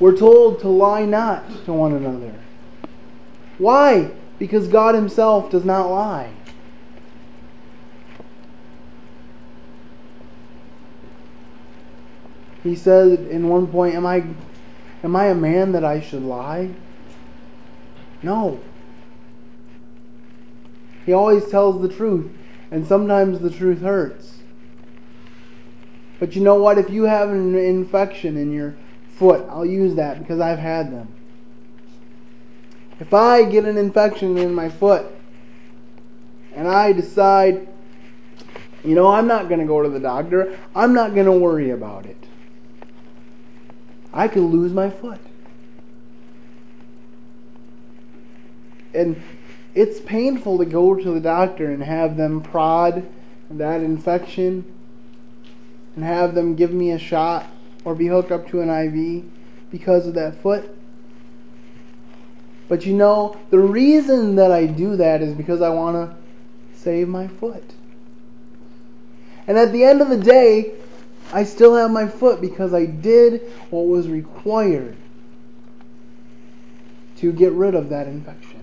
We're 0.01 0.17
told 0.17 0.59
to 0.61 0.69
lie 0.71 1.05
not 1.05 1.67
to 1.67 1.73
one 1.75 1.93
another. 1.93 2.33
Why? 3.59 4.11
Because 4.39 4.69
God 4.69 4.95
Himself 4.95 5.51
does 5.51 5.67
not 5.67 5.91
lie. 5.91 6.33
He 12.63 12.75
said 12.75 13.21
in 13.29 13.51
one 13.51 13.67
point, 13.67 13.95
Am 13.95 14.07
I 14.07 14.25
am 15.05 15.15
I 15.15 15.27
a 15.27 15.35
man 15.35 15.73
that 15.73 15.85
I 15.85 16.01
should 16.01 16.23
lie? 16.23 16.71
No. 18.23 18.61
He 21.09 21.15
always 21.15 21.47
tells 21.47 21.81
the 21.81 21.89
truth, 21.89 22.31
and 22.71 22.87
sometimes 22.87 23.39
the 23.39 23.49
truth 23.49 23.81
hurts. 23.81 24.41
But 26.21 26.37
you 26.37 26.43
know 26.43 26.57
what? 26.57 26.77
If 26.77 26.91
you 26.91 27.05
have 27.05 27.31
an 27.31 27.55
infection 27.55 28.37
in 28.37 28.53
your 28.53 28.77
foot, 29.09 29.47
I'll 29.49 29.65
use 29.65 29.95
that 29.95 30.19
because 30.19 30.39
I've 30.39 30.59
had 30.59 30.93
them. 30.93 31.09
If 33.01 33.15
I 33.15 33.45
get 33.45 33.65
an 33.65 33.79
infection 33.79 34.37
in 34.37 34.53
my 34.53 34.69
foot 34.69 35.07
and 36.55 36.69
I 36.69 36.93
decide, 36.93 37.69
you 38.85 38.95
know, 38.95 39.09
I'm 39.09 39.27
not 39.27 39.49
going 39.49 39.61
to 39.61 39.67
go 39.67 39.83
to 39.83 39.89
the 39.89 40.01
doctor, 40.01 40.59
I'm 40.75 40.93
not 40.93 41.15
going 41.15 41.25
to 41.25 41.33
worry 41.33 41.71
about 41.71 42.05
it, 42.05 42.23
I 44.13 44.29
could 44.29 44.43
lose 44.43 44.75
my 44.75 44.91
foot. 44.91 45.21
And 48.93 49.17
it's 49.79 50.01
painful 50.01 50.59
to 50.59 50.65
go 50.65 50.97
to 50.97 51.13
the 51.13 51.21
doctor 51.21 51.71
and 51.71 51.85
have 51.85 52.17
them 52.17 52.41
prod 52.41 53.09
that 53.49 53.81
infection 53.81 54.65
and 55.95 56.05
have 56.05 56.35
them 56.35 56.57
give 56.57 56.73
me 56.73 56.91
a 56.91 56.99
shot 56.99 57.47
or 57.85 57.95
be 57.95 58.09
hooked 58.09 58.33
up 58.33 58.49
to 58.49 58.61
an 58.61 58.69
IV 58.69 59.25
because 59.71 60.09
of 60.09 60.15
that 60.15 60.43
foot. 60.43 60.69
But 62.67 62.87
you 62.87 62.93
know, 62.93 63.39
the 63.51 63.61
reason 63.61 64.35
that 64.35 64.51
I 64.51 64.67
do 64.67 64.97
that 64.97 65.23
is 65.23 65.33
because 65.33 65.63
I 65.63 65.69
want 65.69 65.95
to 65.95 66.17
save 66.77 67.07
my 67.07 67.29
foot. 67.29 67.75
And 69.47 69.57
at 69.57 69.71
the 69.71 69.85
end 69.85 70.03
of 70.03 70.09
the 70.09 70.19
day, 70.19 70.73
I 71.33 71.45
still 71.45 71.77
have 71.77 71.93
my 71.93 72.09
foot 72.09 72.41
because 72.41 72.75
I 72.75 72.85
did 72.85 73.43
what 73.71 73.87
was 73.87 74.09
required 74.09 74.97
to 77.19 77.31
get 77.31 77.53
rid 77.53 77.77
of 77.77 77.91
that 77.91 78.09
infection. 78.09 78.58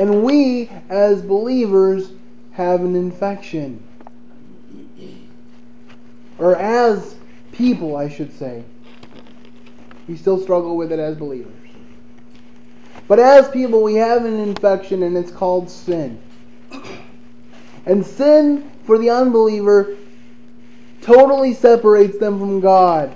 And 0.00 0.22
we, 0.24 0.70
as 0.88 1.20
believers, 1.20 2.12
have 2.52 2.80
an 2.80 2.96
infection. 2.96 3.82
Or 6.38 6.56
as 6.56 7.16
people, 7.52 7.96
I 7.96 8.08
should 8.08 8.32
say. 8.32 8.64
We 10.08 10.16
still 10.16 10.40
struggle 10.40 10.78
with 10.78 10.90
it 10.90 10.98
as 10.98 11.18
believers. 11.18 11.52
But 13.08 13.18
as 13.18 13.50
people, 13.50 13.82
we 13.82 13.96
have 13.96 14.24
an 14.24 14.40
infection, 14.40 15.02
and 15.02 15.18
it's 15.18 15.30
called 15.30 15.68
sin. 15.68 16.18
And 17.84 18.04
sin, 18.06 18.72
for 18.84 18.96
the 18.96 19.10
unbeliever, 19.10 19.98
totally 21.02 21.52
separates 21.52 22.16
them 22.16 22.38
from 22.38 22.60
God. 22.60 23.14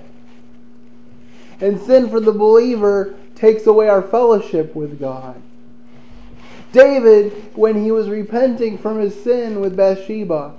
And 1.62 1.81
sin, 1.81 2.11
for 2.11 2.20
the 2.20 2.33
believer, 2.33 3.14
takes 3.35 3.66
away 3.66 3.88
our 3.88 4.03
fellowship 4.03 4.75
with 4.77 5.01
God. 5.01 5.40
David, 6.75 7.33
when 7.55 7.83
he 7.83 7.93
was 7.93 8.09
repenting 8.09 8.77
from 8.77 8.99
his 8.99 9.23
sin 9.23 9.61
with 9.61 9.77
Bathsheba 9.77 10.55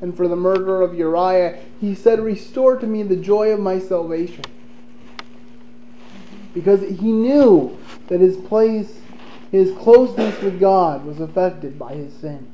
and 0.00 0.16
for 0.16 0.26
the 0.26 0.34
murder 0.34 0.80
of 0.80 0.94
Uriah, 0.94 1.58
he 1.78 1.94
said, 1.94 2.20
Restore 2.20 2.78
to 2.78 2.86
me 2.86 3.02
the 3.02 3.16
joy 3.16 3.50
of 3.50 3.60
my 3.60 3.78
salvation. 3.78 4.44
Because 6.54 6.80
he 6.80 7.12
knew 7.12 7.78
that 8.08 8.20
his 8.20 8.36
place, 8.36 9.00
his 9.50 9.72
closeness 9.72 10.40
with 10.40 10.58
God, 10.58 11.04
was 11.04 11.20
affected 11.20 11.78
by 11.78 11.94
his 11.94 12.14
sin. 12.14 12.46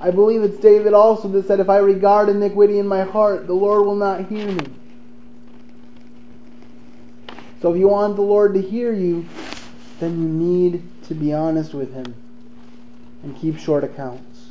I 0.00 0.10
believe 0.10 0.42
it's 0.42 0.58
David 0.58 0.92
also 0.92 1.28
that 1.28 1.46
said, 1.46 1.60
If 1.60 1.68
I 1.68 1.78
regard 1.78 2.28
iniquity 2.28 2.80
in 2.80 2.88
my 2.88 3.02
heart, 3.02 3.46
the 3.46 3.54
Lord 3.54 3.86
will 3.86 3.96
not 3.96 4.26
hear 4.26 4.46
me. 4.50 4.66
So 7.62 7.72
if 7.72 7.78
you 7.78 7.88
want 7.88 8.16
the 8.16 8.22
Lord 8.22 8.54
to 8.54 8.60
hear 8.60 8.92
you, 8.92 9.26
then 10.00 10.20
you 10.20 10.28
need 10.28 10.82
to 11.08 11.14
be 11.14 11.32
honest 11.32 11.74
with 11.74 11.92
Him 11.94 12.14
and 13.22 13.36
keep 13.36 13.58
short 13.58 13.82
accounts. 13.82 14.50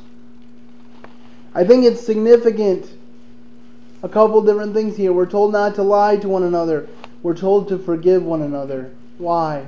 I 1.54 1.64
think 1.64 1.84
it's 1.84 2.04
significant. 2.04 2.90
A 4.02 4.08
couple 4.08 4.42
different 4.42 4.74
things 4.74 4.96
here. 4.96 5.12
We're 5.12 5.26
told 5.26 5.52
not 5.52 5.74
to 5.76 5.82
lie 5.82 6.16
to 6.18 6.28
one 6.28 6.42
another. 6.42 6.88
We're 7.22 7.36
told 7.36 7.68
to 7.68 7.78
forgive 7.78 8.22
one 8.22 8.42
another. 8.42 8.92
Why? 9.16 9.66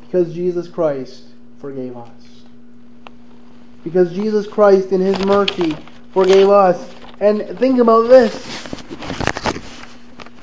Because 0.00 0.34
Jesus 0.34 0.68
Christ 0.68 1.24
forgave 1.58 1.96
us. 1.96 2.10
Because 3.84 4.12
Jesus 4.12 4.46
Christ, 4.46 4.92
in 4.92 5.00
His 5.00 5.18
mercy, 5.24 5.76
forgave 6.12 6.48
us. 6.48 6.94
And 7.20 7.58
think 7.58 7.78
about 7.78 8.08
this. 8.08 8.34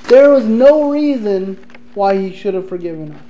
There 0.07 0.31
was 0.31 0.45
no 0.45 0.89
reason 0.89 1.59
why 1.93 2.17
He 2.17 2.35
should 2.35 2.53
have 2.53 2.67
forgiven 2.67 3.11
us. 3.13 3.28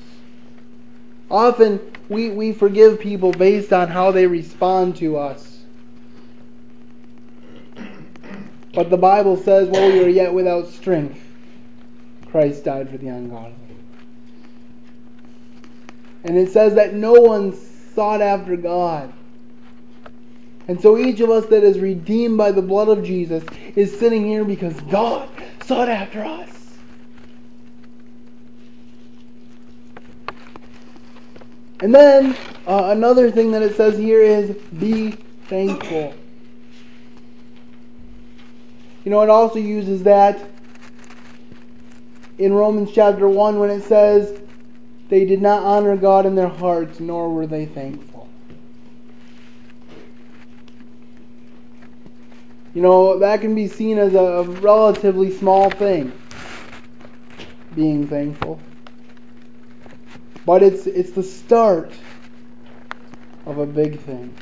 Often 1.29 1.79
we, 2.09 2.29
we 2.29 2.53
forgive 2.53 2.99
people 2.99 3.31
based 3.31 3.71
on 3.71 3.87
how 3.87 4.11
they 4.11 4.25
respond 4.25 4.95
to 4.97 5.17
us. 5.17 5.59
But 8.73 8.89
the 8.89 8.97
Bible 8.97 9.35
says, 9.35 9.67
while 9.69 9.91
we 9.91 9.99
were 9.99 10.09
yet 10.09 10.33
without 10.33 10.67
strength, 10.67 11.19
Christ 12.27 12.63
died 12.65 12.89
for 12.89 12.97
the 12.97 13.07
ungodly. 13.07 13.55
And 16.23 16.37
it 16.37 16.51
says 16.51 16.75
that 16.75 16.93
no 16.93 17.13
one 17.13 17.53
sought 17.53 18.21
after 18.21 18.55
God. 18.55 19.13
And 20.67 20.79
so 20.79 20.97
each 20.97 21.19
of 21.19 21.31
us 21.31 21.47
that 21.47 21.63
is 21.63 21.79
redeemed 21.79 22.37
by 22.37 22.51
the 22.51 22.61
blood 22.61 22.89
of 22.89 23.03
Jesus 23.03 23.43
is 23.75 23.97
sitting 23.97 24.25
here 24.25 24.45
because 24.45 24.79
God 24.81 25.27
sought 25.63 25.89
after 25.89 26.23
us. 26.23 26.59
And 31.81 31.95
then 31.95 32.35
uh, 32.67 32.89
another 32.91 33.31
thing 33.31 33.51
that 33.51 33.61
it 33.61 33.75
says 33.75 33.97
here 33.97 34.21
is 34.21 34.51
be 34.79 35.11
thankful. 35.47 36.13
You 39.05 39.11
know, 39.11 39.21
it 39.21 39.29
also 39.29 39.59
uses 39.59 40.03
that 40.03 40.39
in 42.37 42.53
Romans 42.53 42.91
chapter 42.93 43.27
1 43.27 43.59
when 43.59 43.69
it 43.69 43.83
says, 43.83 44.41
They 45.07 45.25
did 45.25 45.41
not 45.41 45.63
honor 45.63 45.95
God 45.95 46.25
in 46.25 46.35
their 46.35 46.49
hearts, 46.49 46.99
nor 46.99 47.33
were 47.33 47.47
they 47.47 47.65
thankful. 47.65 48.29
You 52.73 52.81
know, 52.81 53.17
that 53.19 53.41
can 53.41 53.55
be 53.55 53.67
seen 53.67 53.97
as 53.97 54.13
a 54.13 54.43
relatively 54.61 55.31
small 55.31 55.69
thing, 55.69 56.11
being 57.73 58.07
thankful. 58.07 58.59
But 60.49 60.63
it's, 60.63 60.88
it's 60.88 61.12
the 61.12 61.21
start 61.21 61.93
of 63.45 63.59
a 63.59 63.67
big 63.67 63.99
thing. 63.99 64.33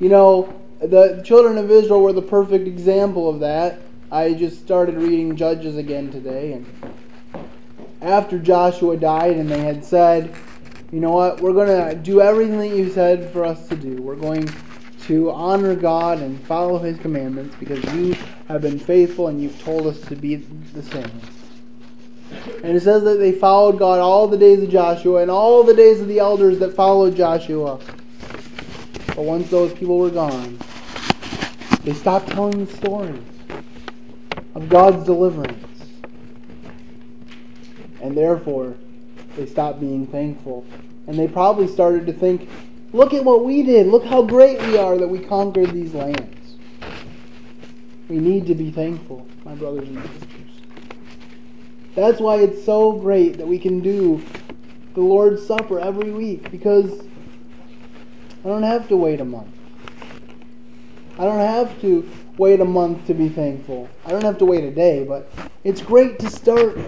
You 0.00 0.08
know, 0.08 0.62
the 0.80 1.20
children 1.26 1.58
of 1.58 1.70
Israel 1.70 2.00
were 2.00 2.14
the 2.14 2.22
perfect 2.22 2.66
example 2.66 3.28
of 3.28 3.40
that. 3.40 3.80
I 4.10 4.32
just 4.32 4.62
started 4.62 4.94
reading 4.94 5.36
Judges 5.36 5.76
again 5.76 6.10
today, 6.10 6.54
and 6.54 7.44
after 8.00 8.38
Joshua 8.38 8.96
died, 8.96 9.36
and 9.36 9.46
they 9.46 9.60
had 9.60 9.84
said, 9.84 10.34
you 10.90 11.00
know 11.00 11.12
what, 11.12 11.42
we're 11.42 11.52
going 11.52 11.90
to 11.90 11.94
do 11.96 12.22
everything 12.22 12.56
that 12.60 12.68
you 12.68 12.88
said 12.90 13.30
for 13.30 13.44
us 13.44 13.68
to 13.68 13.76
do. 13.76 14.00
We're 14.00 14.16
going 14.16 14.48
to 15.02 15.30
honor 15.32 15.74
God 15.74 16.20
and 16.20 16.40
follow 16.44 16.78
His 16.78 16.96
commandments 16.96 17.54
because 17.60 17.84
you 17.92 18.16
have 18.48 18.62
been 18.62 18.78
faithful 18.78 19.28
and 19.28 19.38
you've 19.38 19.62
told 19.62 19.86
us 19.86 20.00
to 20.06 20.16
be 20.16 20.36
the 20.36 20.82
same. 20.82 21.20
And 22.62 22.76
it 22.76 22.80
says 22.80 23.04
that 23.04 23.18
they 23.18 23.32
followed 23.32 23.78
God 23.78 24.00
all 24.00 24.28
the 24.28 24.38
days 24.38 24.62
of 24.62 24.70
Joshua 24.70 25.22
and 25.22 25.30
all 25.30 25.62
the 25.64 25.74
days 25.74 26.00
of 26.00 26.08
the 26.08 26.18
elders 26.18 26.58
that 26.58 26.74
followed 26.74 27.16
Joshua. 27.16 27.80
But 29.14 29.22
once 29.22 29.48
those 29.48 29.72
people 29.72 29.98
were 29.98 30.10
gone, 30.10 30.58
they 31.84 31.94
stopped 31.94 32.32
telling 32.32 32.64
the 32.64 32.72
stories 32.72 33.24
of 34.54 34.68
God's 34.68 35.04
deliverance. 35.04 35.90
And 38.02 38.16
therefore, 38.16 38.74
they 39.36 39.46
stopped 39.46 39.80
being 39.80 40.06
thankful. 40.06 40.66
And 41.06 41.18
they 41.18 41.28
probably 41.28 41.68
started 41.68 42.06
to 42.06 42.12
think, 42.12 42.48
look 42.92 43.14
at 43.14 43.24
what 43.24 43.44
we 43.44 43.62
did. 43.62 43.86
Look 43.86 44.04
how 44.04 44.22
great 44.22 44.60
we 44.62 44.76
are 44.76 44.98
that 44.98 45.08
we 45.08 45.20
conquered 45.20 45.72
these 45.72 45.94
lands. 45.94 46.56
We 48.08 48.18
need 48.18 48.46
to 48.46 48.54
be 48.54 48.70
thankful, 48.70 49.26
my 49.44 49.54
brothers 49.54 49.88
and 49.88 50.02
sisters. 50.04 50.45
That's 51.96 52.20
why 52.20 52.36
it's 52.36 52.62
so 52.62 52.92
great 52.92 53.38
that 53.38 53.46
we 53.46 53.58
can 53.58 53.80
do 53.80 54.22
the 54.92 55.00
Lord's 55.00 55.44
Supper 55.44 55.80
every 55.80 56.12
week 56.12 56.50
because 56.50 56.92
I 58.44 58.48
don't 58.48 58.62
have 58.62 58.86
to 58.88 58.98
wait 58.98 59.18
a 59.22 59.24
month. 59.24 59.48
I 61.18 61.24
don't 61.24 61.40
have 61.40 61.80
to 61.80 62.06
wait 62.36 62.60
a 62.60 62.66
month 62.66 63.06
to 63.06 63.14
be 63.14 63.30
thankful. 63.30 63.88
I 64.04 64.10
don't 64.10 64.24
have 64.24 64.36
to 64.38 64.44
wait 64.44 64.64
a 64.64 64.70
day, 64.70 65.04
but 65.04 65.32
it's 65.64 65.80
great 65.80 66.18
to 66.18 66.28
start 66.28 66.78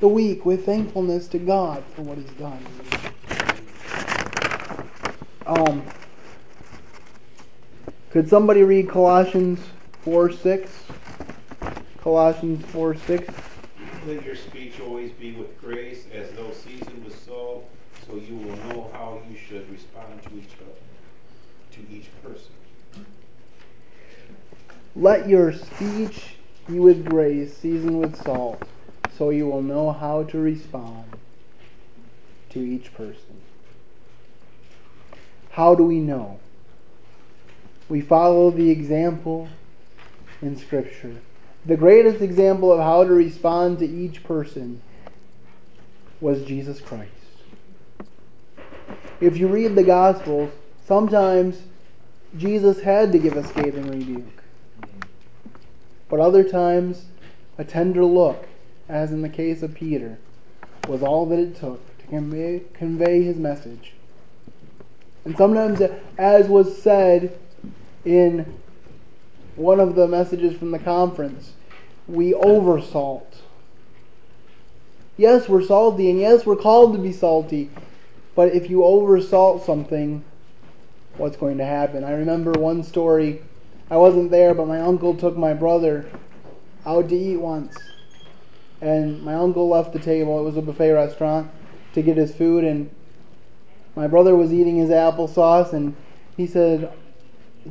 the 0.00 0.08
week 0.08 0.44
with 0.44 0.66
thankfulness 0.66 1.26
to 1.28 1.38
God 1.38 1.82
for 1.96 2.02
what 2.02 2.18
He's 2.18 2.30
done. 2.32 2.62
Um, 5.46 5.82
could 8.10 8.28
somebody 8.28 8.64
read 8.64 8.90
Colossians 8.90 9.60
4 10.02 10.30
6? 10.30 10.70
Colossians 12.02 12.66
4 12.66 12.94
6. 12.96 13.34
Let 14.06 14.24
your 14.24 14.34
speech 14.34 14.80
always 14.80 15.12
be 15.12 15.32
with 15.32 15.60
grace, 15.60 16.06
as 16.12 16.30
though 16.30 16.50
seasoned 16.52 17.04
with 17.04 17.22
salt, 17.22 17.68
so 18.06 18.16
you 18.16 18.34
will 18.34 18.56
know 18.56 18.90
how 18.94 19.20
you 19.30 19.36
should 19.36 19.70
respond 19.70 20.22
to 20.22 20.30
each 20.38 20.54
other, 20.62 21.72
to 21.72 21.94
each 21.94 22.08
person. 22.22 22.52
Let 24.96 25.28
your 25.28 25.52
speech 25.52 26.36
be 26.66 26.80
with 26.80 27.04
grace, 27.04 27.54
seasoned 27.56 28.00
with 28.00 28.16
salt, 28.24 28.62
so 29.18 29.28
you 29.28 29.46
will 29.46 29.62
know 29.62 29.92
how 29.92 30.22
to 30.24 30.38
respond 30.38 31.04
to 32.50 32.60
each 32.60 32.94
person. 32.94 33.42
How 35.50 35.74
do 35.74 35.84
we 35.84 36.00
know? 36.00 36.40
We 37.90 38.00
follow 38.00 38.50
the 38.50 38.70
example 38.70 39.48
in 40.40 40.56
Scripture. 40.56 41.20
The 41.66 41.76
greatest 41.76 42.22
example 42.22 42.72
of 42.72 42.80
how 42.80 43.04
to 43.04 43.12
respond 43.12 43.78
to 43.80 43.86
each 43.86 44.24
person 44.24 44.80
was 46.20 46.42
Jesus 46.44 46.80
Christ. 46.80 47.12
If 49.20 49.36
you 49.36 49.48
read 49.48 49.74
the 49.74 49.82
Gospels, 49.82 50.50
sometimes 50.86 51.62
Jesus 52.36 52.80
had 52.80 53.12
to 53.12 53.18
give 53.18 53.36
a 53.36 53.46
scathing 53.46 53.90
rebuke. 53.90 54.42
But 56.08 56.20
other 56.20 56.42
times, 56.42 57.04
a 57.58 57.64
tender 57.64 58.04
look, 58.04 58.48
as 58.88 59.12
in 59.12 59.20
the 59.20 59.28
case 59.28 59.62
of 59.62 59.74
Peter, 59.74 60.18
was 60.88 61.02
all 61.02 61.26
that 61.26 61.38
it 61.38 61.56
took 61.56 61.98
to 61.98 62.06
convey, 62.06 62.62
convey 62.72 63.22
his 63.22 63.36
message. 63.36 63.92
And 65.24 65.36
sometimes, 65.36 65.82
as 66.16 66.48
was 66.48 66.80
said 66.82 67.38
in 68.04 68.60
one 69.60 69.78
of 69.78 69.94
the 69.94 70.08
messages 70.08 70.56
from 70.56 70.70
the 70.70 70.78
conference, 70.78 71.52
we 72.08 72.32
oversalt. 72.32 73.42
Yes, 75.18 75.50
we're 75.50 75.62
salty, 75.62 76.08
and 76.08 76.18
yes, 76.18 76.46
we're 76.46 76.56
called 76.56 76.94
to 76.94 76.98
be 76.98 77.12
salty. 77.12 77.70
But 78.34 78.54
if 78.54 78.70
you 78.70 78.78
oversalt 78.78 79.66
something, 79.66 80.24
what's 81.18 81.36
going 81.36 81.58
to 81.58 81.66
happen? 81.66 82.04
I 82.04 82.12
remember 82.12 82.52
one 82.52 82.82
story. 82.82 83.42
I 83.90 83.98
wasn't 83.98 84.30
there, 84.30 84.54
but 84.54 84.66
my 84.66 84.80
uncle 84.80 85.14
took 85.14 85.36
my 85.36 85.52
brother 85.52 86.10
out 86.86 87.10
to 87.10 87.16
eat 87.16 87.36
once. 87.36 87.76
And 88.80 89.22
my 89.22 89.34
uncle 89.34 89.68
left 89.68 89.92
the 89.92 89.98
table, 89.98 90.40
it 90.40 90.42
was 90.42 90.56
a 90.56 90.62
buffet 90.62 90.92
restaurant, 90.92 91.50
to 91.92 92.00
get 92.00 92.16
his 92.16 92.34
food. 92.34 92.64
And 92.64 92.90
my 93.94 94.06
brother 94.06 94.34
was 94.34 94.54
eating 94.54 94.76
his 94.76 94.88
applesauce, 94.88 95.74
and 95.74 95.96
he 96.34 96.46
said 96.46 96.90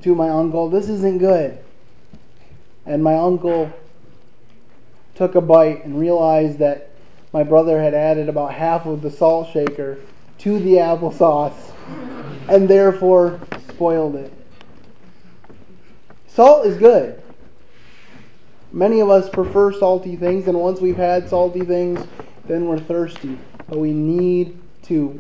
to 0.03 0.13
my 0.13 0.29
uncle, 0.29 0.69
This 0.69 0.87
isn't 0.87 1.17
good. 1.17 1.63
And 2.89 3.03
my 3.03 3.13
uncle 3.13 3.71
took 5.13 5.35
a 5.35 5.41
bite 5.41 5.85
and 5.85 5.99
realized 5.99 6.57
that 6.57 6.89
my 7.31 7.43
brother 7.43 7.79
had 7.79 7.93
added 7.93 8.27
about 8.27 8.55
half 8.55 8.87
of 8.87 9.03
the 9.03 9.11
salt 9.11 9.53
shaker 9.53 9.99
to 10.39 10.57
the 10.57 10.73
applesauce 10.73 11.71
and 12.49 12.67
therefore 12.67 13.39
spoiled 13.69 14.15
it. 14.15 14.33
Salt 16.27 16.65
is 16.65 16.77
good. 16.77 17.21
Many 18.71 19.01
of 19.01 19.09
us 19.11 19.29
prefer 19.29 19.71
salty 19.71 20.15
things, 20.15 20.47
and 20.47 20.59
once 20.59 20.81
we've 20.81 20.97
had 20.97 21.29
salty 21.29 21.61
things, 21.61 22.07
then 22.45 22.67
we're 22.67 22.79
thirsty. 22.79 23.37
But 23.67 23.77
we 23.77 23.93
need 23.93 24.59
to 24.83 25.19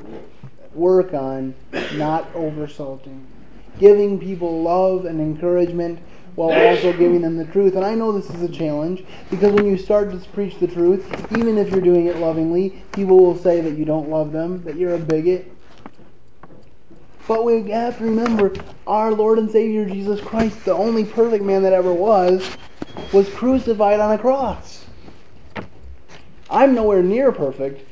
work 0.73 1.13
on 1.13 1.53
not 1.93 2.33
oversalting, 2.33 3.25
giving 3.77 4.19
people 4.19 4.63
love 4.63 5.05
and 5.05 5.21
encouragement 5.21 5.99
while 6.39 6.57
also 6.69 6.93
giving 6.93 7.19
them 7.19 7.35
the 7.35 7.43
truth. 7.43 7.75
And 7.75 7.83
I 7.83 7.95
know 7.95 8.13
this 8.13 8.29
is 8.29 8.41
a 8.41 8.47
challenge 8.47 9.03
because 9.29 9.51
when 9.51 9.65
you 9.65 9.77
start 9.77 10.09
to 10.11 10.17
preach 10.29 10.57
the 10.57 10.67
truth, 10.67 11.05
even 11.37 11.57
if 11.57 11.69
you're 11.69 11.81
doing 11.81 12.05
it 12.05 12.15
lovingly, 12.15 12.81
people 12.93 13.19
will 13.19 13.37
say 13.37 13.59
that 13.59 13.77
you 13.77 13.83
don't 13.83 14.07
love 14.07 14.31
them, 14.31 14.63
that 14.63 14.77
you're 14.77 14.93
a 14.93 14.97
bigot. 14.97 15.51
But 17.27 17.43
we 17.43 17.69
have 17.71 17.97
to 17.97 18.05
remember 18.05 18.53
our 18.87 19.11
Lord 19.11 19.37
and 19.37 19.51
Savior 19.51 19.85
Jesus 19.85 20.21
Christ, 20.21 20.63
the 20.63 20.73
only 20.73 21.03
perfect 21.03 21.43
man 21.43 21.61
that 21.63 21.73
ever 21.73 21.93
was, 21.93 22.49
was 23.11 23.27
crucified 23.33 23.99
on 23.99 24.13
a 24.13 24.17
cross. 24.17 24.85
I'm 26.49 26.73
nowhere 26.73 27.03
near 27.03 27.33
perfect. 27.33 27.85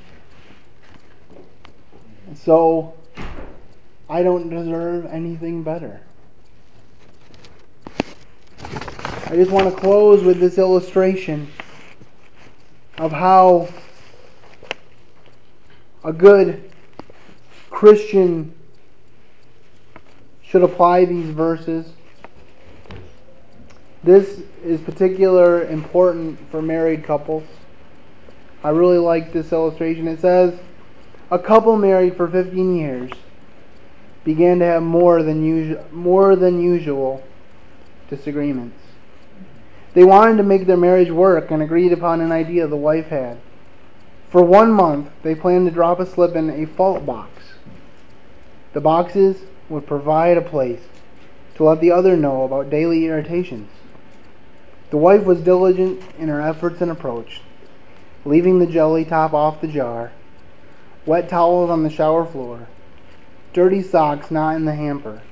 So 2.34 2.96
I 4.10 4.24
don't 4.24 4.48
deserve 4.48 5.06
anything 5.06 5.64
better. 5.64 6.07
I 9.30 9.36
just 9.36 9.52
want 9.52 9.70
to 9.70 9.78
close 9.78 10.24
with 10.24 10.40
this 10.40 10.58
illustration 10.58 11.50
of 12.98 13.12
how 13.12 13.68
a 16.02 16.14
good 16.14 16.72
Christian 17.70 18.56
should 20.42 20.64
apply 20.64 21.04
these 21.04 21.30
verses. 21.30 21.92
This 24.02 24.44
is 24.64 24.80
particular 24.80 25.66
important 25.66 26.40
for 26.50 26.62
married 26.62 27.04
couples. 27.04 27.44
I 28.64 28.70
really 28.70 28.98
like 28.98 29.34
this 29.34 29.52
illustration. 29.52 30.08
It 30.08 30.22
says 30.22 30.58
a 31.32 31.38
couple 31.38 31.76
married 31.76 32.16
for 32.16 32.30
15 32.30 32.78
years 32.78 33.12
began 34.24 34.60
to 34.60 34.66
have 34.66 34.84
more 34.84 35.22
than 35.22 35.78
more 35.92 36.38
than 36.38 36.62
usual 36.62 37.22
disagreements. 38.10 38.87
They 39.98 40.04
wanted 40.04 40.38
to 40.38 40.44
make 40.44 40.68
their 40.68 40.78
marriage 40.78 41.10
work 41.10 41.50
and 41.50 41.64
agreed 41.64 41.92
upon 41.92 42.22
an 42.22 42.32
idea 42.32 42.68
the 42.68 42.76
wife 42.76 43.08
had. 43.08 43.40
For 44.30 44.44
one 44.44 44.72
month, 44.72 45.10
they 45.24 45.34
planned 45.34 45.66
to 45.66 45.74
drop 45.74 46.00
a 46.00 46.06
slip 46.06 46.36
in 46.36 46.52
a 46.52 46.68
fault 46.68 47.04
box. 47.04 47.32
The 48.74 48.80
boxes 48.80 49.42
would 49.70 49.88
provide 49.88 50.38
a 50.38 50.42
place 50.44 50.82
to 51.56 51.64
let 51.64 51.82
the 51.82 51.90
other 51.90 52.16
know 52.16 52.44
about 52.44 52.70
daily 52.70 53.08
irritations. 53.08 53.72
The 54.92 54.98
wife 54.98 55.24
was 55.24 55.42
diligent 55.42 56.04
in 56.20 56.28
her 56.28 56.44
efforts 56.44 56.80
and 56.80 56.92
approach, 56.92 57.42
leaving 58.24 58.60
the 58.60 58.68
jelly 58.68 59.04
top 59.04 59.34
off 59.34 59.62
the 59.62 59.68
jar, 59.68 60.12
wet 61.08 61.28
towels 61.28 61.72
on 61.72 61.82
the 61.82 61.90
shower 61.90 62.24
floor, 62.24 62.68
dirty 63.52 63.82
socks 63.82 64.30
not 64.30 64.58
in 64.58 64.66
the 64.66 64.76
hamper, 64.76 65.24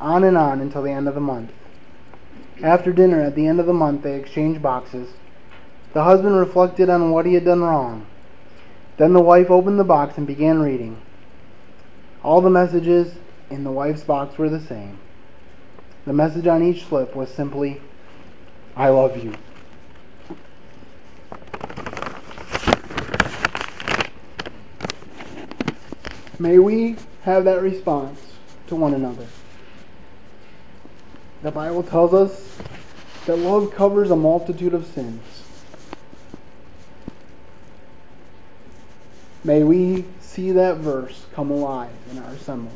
on 0.00 0.22
and 0.22 0.38
on 0.38 0.60
until 0.60 0.82
the 0.82 0.92
end 0.92 1.08
of 1.08 1.16
the 1.16 1.20
month. 1.20 1.50
After 2.60 2.92
dinner 2.92 3.20
at 3.20 3.34
the 3.34 3.46
end 3.46 3.60
of 3.60 3.66
the 3.66 3.72
month, 3.72 4.02
they 4.02 4.14
exchanged 4.14 4.62
boxes. 4.62 5.10
The 5.92 6.04
husband 6.04 6.36
reflected 6.36 6.88
on 6.90 7.10
what 7.10 7.26
he 7.26 7.34
had 7.34 7.44
done 7.44 7.62
wrong. 7.62 8.06
Then 8.96 9.12
the 9.12 9.22
wife 9.22 9.50
opened 9.50 9.78
the 9.78 9.84
box 9.84 10.18
and 10.18 10.26
began 10.26 10.60
reading. 10.60 11.00
All 12.22 12.40
the 12.40 12.50
messages 12.50 13.14
in 13.50 13.64
the 13.64 13.72
wife's 13.72 14.04
box 14.04 14.38
were 14.38 14.48
the 14.48 14.60
same. 14.60 14.98
The 16.04 16.12
message 16.12 16.46
on 16.46 16.62
each 16.62 16.84
slip 16.84 17.14
was 17.14 17.28
simply, 17.30 17.80
I 18.76 18.88
love 18.88 19.22
you. 19.22 19.34
May 26.38 26.58
we 26.58 26.96
have 27.22 27.44
that 27.44 27.62
response 27.62 28.20
to 28.66 28.76
one 28.76 28.94
another. 28.94 29.26
The 31.42 31.50
Bible 31.50 31.82
tells 31.82 32.14
us 32.14 32.56
that 33.26 33.36
love 33.36 33.74
covers 33.74 34.12
a 34.12 34.16
multitude 34.16 34.74
of 34.74 34.86
sins. 34.86 35.42
May 39.42 39.64
we 39.64 40.04
see 40.20 40.52
that 40.52 40.76
verse 40.76 41.26
come 41.34 41.50
alive 41.50 41.90
in 42.12 42.18
our 42.18 42.30
assembly 42.30 42.70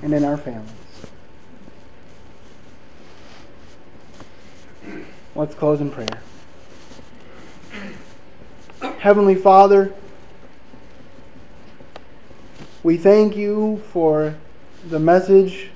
and 0.00 0.14
in 0.14 0.24
our 0.24 0.38
families. 0.38 0.72
Let's 5.34 5.54
close 5.54 5.82
in 5.82 5.90
prayer. 5.90 6.22
Heavenly 8.98 9.34
Father, 9.34 9.92
we 12.82 12.96
thank 12.96 13.36
you 13.36 13.82
for 13.92 14.34
the 14.88 14.98
message 14.98 15.70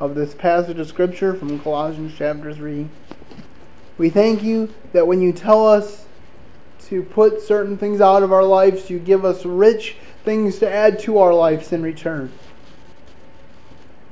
of 0.00 0.14
this 0.14 0.32
passage 0.32 0.78
of 0.78 0.88
Scripture 0.88 1.34
from 1.34 1.60
Colossians 1.60 2.14
chapter 2.16 2.54
3. 2.54 2.88
We 3.98 4.08
thank 4.08 4.42
you 4.42 4.72
that 4.94 5.06
when 5.06 5.20
you 5.20 5.30
tell 5.30 5.68
us 5.68 6.06
to 6.86 7.02
put 7.02 7.42
certain 7.42 7.76
things 7.76 8.00
out 8.00 8.22
of 8.22 8.32
our 8.32 8.42
lives, 8.42 8.88
you 8.88 8.98
give 8.98 9.26
us 9.26 9.44
rich 9.44 9.96
things 10.24 10.58
to 10.60 10.70
add 10.70 10.98
to 11.00 11.18
our 11.18 11.34
lives 11.34 11.70
in 11.72 11.82
return. 11.82 12.32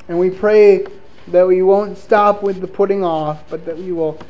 And 0.09 0.19
we 0.19 0.29
pray 0.29 0.87
that 1.29 1.47
we 1.47 1.63
won't 1.63 1.97
stop 1.97 2.43
with 2.43 2.61
the 2.61 2.67
putting 2.67 3.03
off, 3.03 3.43
but 3.49 3.65
that 3.65 3.79
we 3.79 3.91
will 3.91 4.21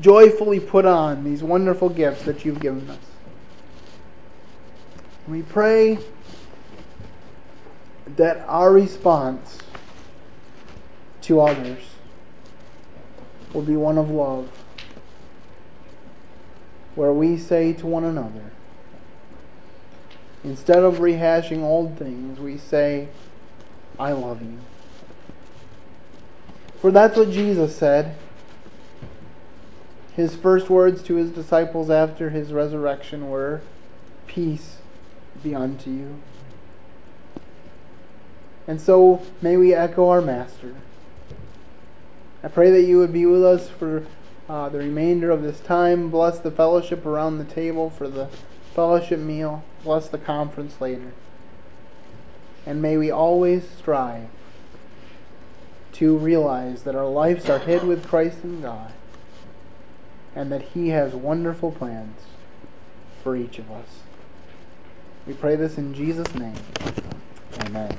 joyfully 0.00 0.58
put 0.58 0.84
on 0.84 1.22
these 1.22 1.44
wonderful 1.44 1.88
gifts 1.88 2.24
that 2.24 2.44
you've 2.44 2.60
given 2.60 2.90
us. 2.90 2.98
We 5.28 5.42
pray 5.42 5.98
that 8.16 8.38
our 8.48 8.72
response 8.72 9.58
to 11.28 11.42
others 11.42 11.84
will 13.52 13.60
be 13.62 13.76
one 13.76 13.98
of 13.98 14.10
love, 14.10 14.48
where 16.94 17.12
we 17.12 17.36
say 17.36 17.74
to 17.74 17.86
one 17.86 18.02
another, 18.02 18.50
instead 20.42 20.78
of 20.78 20.96
rehashing 20.96 21.62
old 21.62 21.98
things, 21.98 22.40
we 22.40 22.56
say, 22.56 23.08
I 23.98 24.12
love 24.12 24.40
you. 24.40 24.58
For 26.80 26.90
that's 26.90 27.18
what 27.18 27.30
Jesus 27.30 27.76
said. 27.76 28.14
His 30.16 30.34
first 30.34 30.70
words 30.70 31.02
to 31.02 31.16
his 31.16 31.30
disciples 31.30 31.90
after 31.90 32.30
his 32.30 32.54
resurrection 32.54 33.28
were, 33.28 33.60
Peace 34.26 34.78
be 35.42 35.54
unto 35.54 35.90
you. 35.90 36.16
And 38.66 38.80
so 38.80 39.22
may 39.42 39.58
we 39.58 39.74
echo 39.74 40.08
our 40.08 40.22
Master. 40.22 40.74
I 42.42 42.48
pray 42.48 42.70
that 42.70 42.82
you 42.82 42.98
would 42.98 43.12
be 43.12 43.26
with 43.26 43.44
us 43.44 43.68
for 43.68 44.06
uh, 44.48 44.68
the 44.68 44.78
remainder 44.78 45.30
of 45.30 45.42
this 45.42 45.60
time. 45.60 46.10
Bless 46.10 46.38
the 46.38 46.50
fellowship 46.50 47.04
around 47.04 47.38
the 47.38 47.44
table 47.44 47.90
for 47.90 48.08
the 48.08 48.28
fellowship 48.74 49.18
meal. 49.18 49.64
Bless 49.82 50.08
the 50.08 50.18
conference 50.18 50.80
later. 50.80 51.12
And 52.64 52.80
may 52.80 52.96
we 52.96 53.10
always 53.10 53.68
strive 53.68 54.28
to 55.92 56.16
realize 56.16 56.84
that 56.84 56.94
our 56.94 57.08
lives 57.08 57.48
are 57.48 57.58
hid 57.58 57.82
with 57.82 58.06
Christ 58.06 58.44
in 58.44 58.60
God 58.60 58.92
and 60.36 60.52
that 60.52 60.62
He 60.62 60.90
has 60.90 61.14
wonderful 61.14 61.72
plans 61.72 62.20
for 63.22 63.36
each 63.36 63.58
of 63.58 63.70
us. 63.70 64.00
We 65.26 65.34
pray 65.34 65.56
this 65.56 65.76
in 65.76 65.92
Jesus' 65.92 66.34
name. 66.34 66.54
Amen. 67.60 67.96